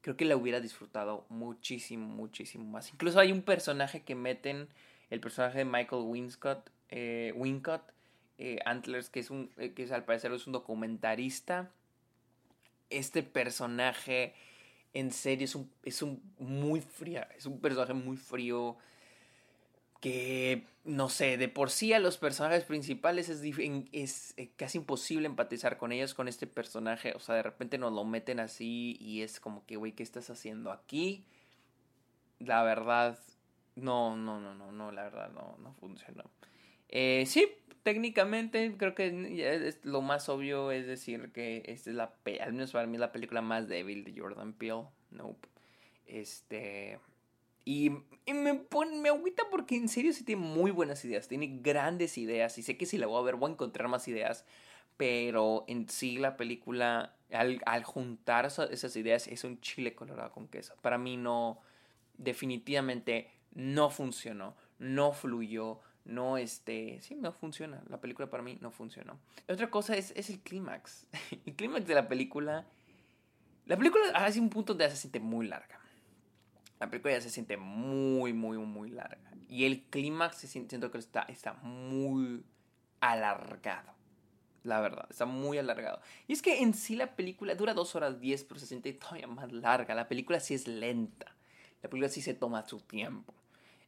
creo 0.02 0.16
que 0.16 0.26
la 0.26 0.38
hubiera 0.38 0.60
disfrutado 0.60 1.26
muchísimo, 1.30 2.08
muchísimo 2.08 2.66
más. 2.66 2.94
Incluso 2.94 3.20
hay 3.20 3.32
un 3.32 3.42
personaje 3.42 4.04
que 4.04 4.14
meten, 4.14 4.70
el 5.10 5.20
personaje 5.20 5.60
de 5.60 5.66
Michael 5.66 6.04
Winscott, 6.04 6.70
eh, 6.90 7.34
Wincott, 7.36 7.82
Antlers, 8.66 9.10
que 9.10 9.20
es 9.20 9.32
un, 9.32 9.48
que 9.50 9.90
al 9.92 10.06
parecer 10.06 10.32
es 10.32 10.46
un 10.46 10.54
documentarista. 10.54 11.72
Este 12.92 13.24
personaje 13.24 14.36
en 15.00 15.12
serio 15.12 15.46
es 15.46 15.56
un, 15.56 15.70
es 15.84 16.02
un 16.02 16.22
muy 16.40 16.82
frío, 16.82 17.22
es 17.38 17.46
un 17.46 17.60
personaje 17.60 17.94
muy 17.94 18.18
frío 18.18 18.78
que, 20.02 20.66
no 20.86 21.10
sé, 21.10 21.38
de 21.38 21.50
por 21.50 21.70
sí 21.70 21.94
a 21.94 22.00
los 22.00 22.18
personajes 22.18 22.64
principales 22.64 23.30
es, 23.30 23.42
es 23.92 24.34
eh, 24.38 24.52
casi 24.56 24.80
imposible 24.80 25.28
empatizar 25.28 25.78
con 25.78 25.92
ellos, 25.92 26.14
con 26.14 26.28
este 26.28 26.48
personaje, 26.48 27.14
o 27.16 27.20
sea, 27.20 27.36
de 27.36 27.44
repente 27.44 27.78
nos 27.78 27.94
lo 27.94 28.06
meten 28.06 28.40
así 28.40 28.98
y 29.00 29.22
es 29.22 29.40
como 29.40 29.66
que, 29.66 29.76
güey, 29.76 29.94
¿qué 29.94 30.04
estás 30.04 30.30
haciendo 30.30 30.72
aquí? 30.72 31.26
La 32.40 32.64
verdad, 32.64 33.20
no, 33.76 34.16
no, 34.16 34.40
no, 34.40 34.56
no, 34.56 34.72
no, 34.72 34.92
la 34.92 35.04
verdad 35.04 35.30
no, 35.32 35.58
no 35.60 35.74
funcionó. 35.74 36.24
Eh, 36.90 37.26
sí, 37.28 37.48
técnicamente 37.84 38.76
creo 38.78 38.96
que 38.96 39.78
lo 39.84 40.02
más 40.02 40.30
obvio 40.30 40.72
es 40.72 40.88
decir 40.88 41.32
que 41.32 41.64
esta 41.66 41.90
es 41.90 41.96
la, 41.96 42.14
al 42.42 42.54
menos 42.54 42.72
para 42.72 42.88
mí 42.88 42.98
la 42.98 43.12
película 43.12 43.42
más 43.42 43.68
débil 43.68 44.04
de 44.04 44.20
Jordan 44.20 44.54
Peele. 44.54 44.86
Nope. 45.12 45.48
Este... 46.06 47.00
Y, 47.64 47.92
me, 48.26 48.56
pone, 48.56 48.98
me 48.98 49.10
agüita 49.10 49.44
porque 49.52 49.76
en 49.76 49.90
serio 49.90 50.14
sí 50.14 50.24
tiene 50.24 50.42
muy 50.42 50.72
buenas 50.72 51.04
ideas, 51.04 51.28
tiene 51.28 51.60
grandes 51.62 52.18
ideas 52.18 52.58
y 52.58 52.64
sé 52.64 52.78
que 52.78 52.86
si 52.86 52.98
la 52.98 53.08
voy 53.08 53.20
a 53.20 53.26
ver 53.26 53.36
voy 53.36 53.50
a 53.50 53.54
encontrar 53.54 53.90
más 53.90 54.08
ideas, 54.08 54.46
pero 54.96 55.66
en 55.68 55.90
sí 55.90 56.18
la 56.18 56.38
película, 56.38 57.18
al, 57.30 57.62
al 57.66 57.84
juntar 57.84 58.46
esas 58.46 58.96
ideas, 58.96 59.28
es 59.28 59.44
un 59.44 59.60
chile 59.60 59.96
colorado 59.96 60.32
con 60.32 60.48
queso. 60.48 60.76
Para 60.82 60.98
mí 60.98 61.18
no, 61.18 61.60
definitivamente 62.18 63.30
no 63.54 63.90
funcionó, 63.90 64.56
no 64.80 65.12
fluyó, 65.12 65.82
no, 66.08 66.38
este, 66.38 67.00
sí, 67.02 67.16
no 67.16 67.32
funciona. 67.34 67.84
La 67.90 68.00
película 68.00 68.30
para 68.30 68.42
mí 68.42 68.58
no 68.62 68.72
funcionó. 68.72 69.20
Otra 69.48 69.70
cosa 69.70 69.96
es, 69.96 70.12
es 70.16 70.30
el 70.30 70.40
clímax. 70.40 71.08
El 71.46 71.56
clímax 71.56 71.86
de 71.86 71.96
la 71.96 72.08
película, 72.08 72.66
la 73.66 73.78
película 73.78 74.06
hace 74.16 74.40
un 74.40 74.50
punto 74.50 74.74
donde 74.74 74.90
se 74.90 74.96
siente 74.96 75.20
muy 75.20 75.48
larga. 75.48 75.80
La 76.80 76.90
película 76.90 77.14
ya 77.14 77.22
se 77.22 77.30
siente 77.30 77.58
muy, 77.58 78.34
muy, 78.34 78.58
muy 78.58 78.90
larga. 78.90 79.32
Y 79.50 79.66
el 79.66 79.84
clímax 79.84 80.38
siento 80.38 80.92
que 80.92 80.98
está, 80.98 81.24
está 81.24 81.54
muy 81.54 82.44
alargado. 83.00 83.92
La 84.64 84.80
verdad, 84.82 85.08
está 85.10 85.26
muy 85.26 85.58
alargado. 85.58 86.02
Y 86.28 86.34
es 86.34 86.42
que 86.42 86.62
en 86.62 86.74
sí 86.74 86.96
la 86.96 87.16
película 87.16 87.56
dura 87.56 87.74
dos 87.74 87.96
horas 87.96 88.20
diez, 88.20 88.44
pero 88.44 88.60
se 88.60 88.66
siente 88.68 88.94
todavía 88.94 89.28
más 89.28 89.52
larga. 89.52 89.96
La 89.96 90.08
película 90.08 90.40
sí 90.40 90.54
es 90.54 90.68
lenta. 90.68 91.36
La 91.82 91.90
película 91.90 92.10
sí 92.10 92.22
se 92.22 92.34
toma 92.34 92.68
su 92.68 92.80
tiempo. 92.82 93.34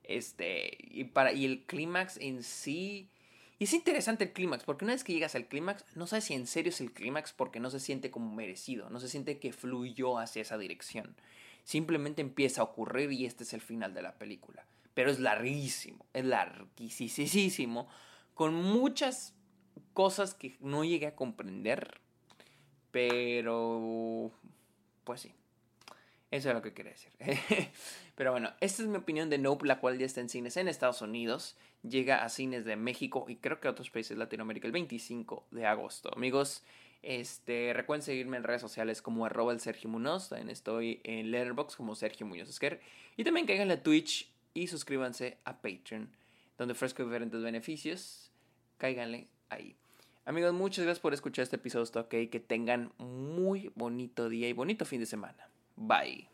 Este, 0.10 0.76
y, 0.82 1.04
para, 1.04 1.32
y 1.34 1.46
el 1.46 1.66
clímax 1.66 2.18
en 2.18 2.42
sí... 2.42 3.10
Y 3.60 3.66
es 3.66 3.74
interesante 3.74 4.24
el 4.24 4.34
clímax, 4.34 4.64
porque 4.64 4.86
una 4.86 4.94
vez 4.94 5.04
que 5.04 5.14
llegas 5.14 5.36
al 5.36 5.48
clímax, 5.48 5.86
no 5.96 6.08
sabes 6.08 6.24
si 6.24 6.34
en 6.34 6.48
serio 6.48 6.72
es 6.72 6.82
el 6.82 6.94
clímax 6.94 7.34
porque 7.34 7.60
no 7.60 7.70
se 7.70 7.80
siente 7.80 8.10
como 8.10 8.34
merecido, 8.34 8.90
no 8.90 9.00
se 9.00 9.10
siente 9.10 9.38
que 9.38 9.54
fluyó 9.54 10.18
hacia 10.18 10.42
esa 10.42 10.58
dirección. 10.58 11.16
Simplemente 11.64 12.22
empieza 12.22 12.62
a 12.62 12.64
ocurrir 12.64 13.12
y 13.12 13.26
este 13.26 13.44
es 13.44 13.54
el 13.54 13.62
final 13.62 13.94
de 13.94 14.02
la 14.02 14.18
película. 14.18 14.66
Pero 14.96 15.12
es 15.12 15.20
larguísimo, 15.20 16.06
es 16.14 16.26
larguísimo, 16.26 17.88
con 18.34 18.56
muchas 18.56 19.36
cosas 19.94 20.34
que 20.34 20.58
no 20.62 20.84
llegué 20.86 21.08
a 21.08 21.16
comprender, 21.16 22.00
pero 22.92 24.32
pues 25.04 25.22
sí. 25.22 25.34
Eso 26.32 26.50
es 26.50 26.56
lo 26.56 26.62
que 26.62 26.74
quería 26.74 26.92
decir. 26.92 27.12
Pero 28.16 28.32
bueno, 28.32 28.52
esta 28.60 28.84
es 28.84 28.88
mi 28.88 28.98
opinión 28.98 29.30
de 29.30 29.40
Nope, 29.40 29.66
la 29.66 29.80
cual 29.80 29.98
ya 29.98 30.06
está 30.06 30.22
en 30.22 30.30
cines 30.30 30.58
en 30.58 30.68
Estados 30.68 31.02
Unidos. 31.02 31.58
Llega 31.82 32.24
a 32.24 32.30
cines 32.30 32.66
de 32.66 32.76
México 32.76 33.26
y 33.28 33.38
creo 33.38 33.60
que 33.60 33.68
a 33.68 33.72
otros 33.72 33.90
países 33.90 34.12
de 34.12 34.18
Latinoamérica 34.18 34.68
el 34.68 34.74
25 34.74 35.48
de 35.52 35.66
agosto. 35.66 36.12
Amigos, 36.16 36.64
Este, 37.02 37.72
recuerden 37.74 38.04
seguirme 38.04 38.38
en 38.38 38.44
redes 38.44 38.62
sociales 38.62 39.02
como 39.02 39.26
arroba 39.26 39.54
el 39.54 39.62
Sergio 39.62 39.90
Munoz. 39.90 40.30
También 40.30 40.50
estoy 40.50 41.00
en 41.04 41.32
Letterboxd 41.32 41.78
como 41.78 41.96
Sergio 41.96 42.28
Muñoz 42.28 42.50
Esquer. 42.50 42.82
Y 43.16 43.24
también 43.24 43.48
caigan 43.48 43.72
a 43.72 43.82
Twitch 43.82 44.30
y 44.54 44.68
suscríbanse 44.68 45.38
a 45.46 45.62
Patreon, 45.62 46.10
donde 46.58 46.74
ofrezco 46.74 47.04
diferentes 47.04 47.42
beneficios. 47.42 48.32
Cáiganle 48.78 49.28
ahí. 49.50 49.76
Amigos, 50.26 50.54
muchas 50.54 50.84
gracias 50.84 51.02
por 51.02 51.14
escuchar 51.14 51.44
este 51.44 51.56
episodio. 51.56 51.84
Está 51.84 52.02
ok. 52.02 52.16
Que 52.30 52.44
tengan 52.46 52.92
muy 52.98 53.72
bonito 53.76 54.30
día 54.30 54.50
y 54.50 54.54
bonito 54.54 54.86
fin 54.86 55.00
de 55.00 55.06
semana. 55.06 55.50
Bye. 55.80 56.28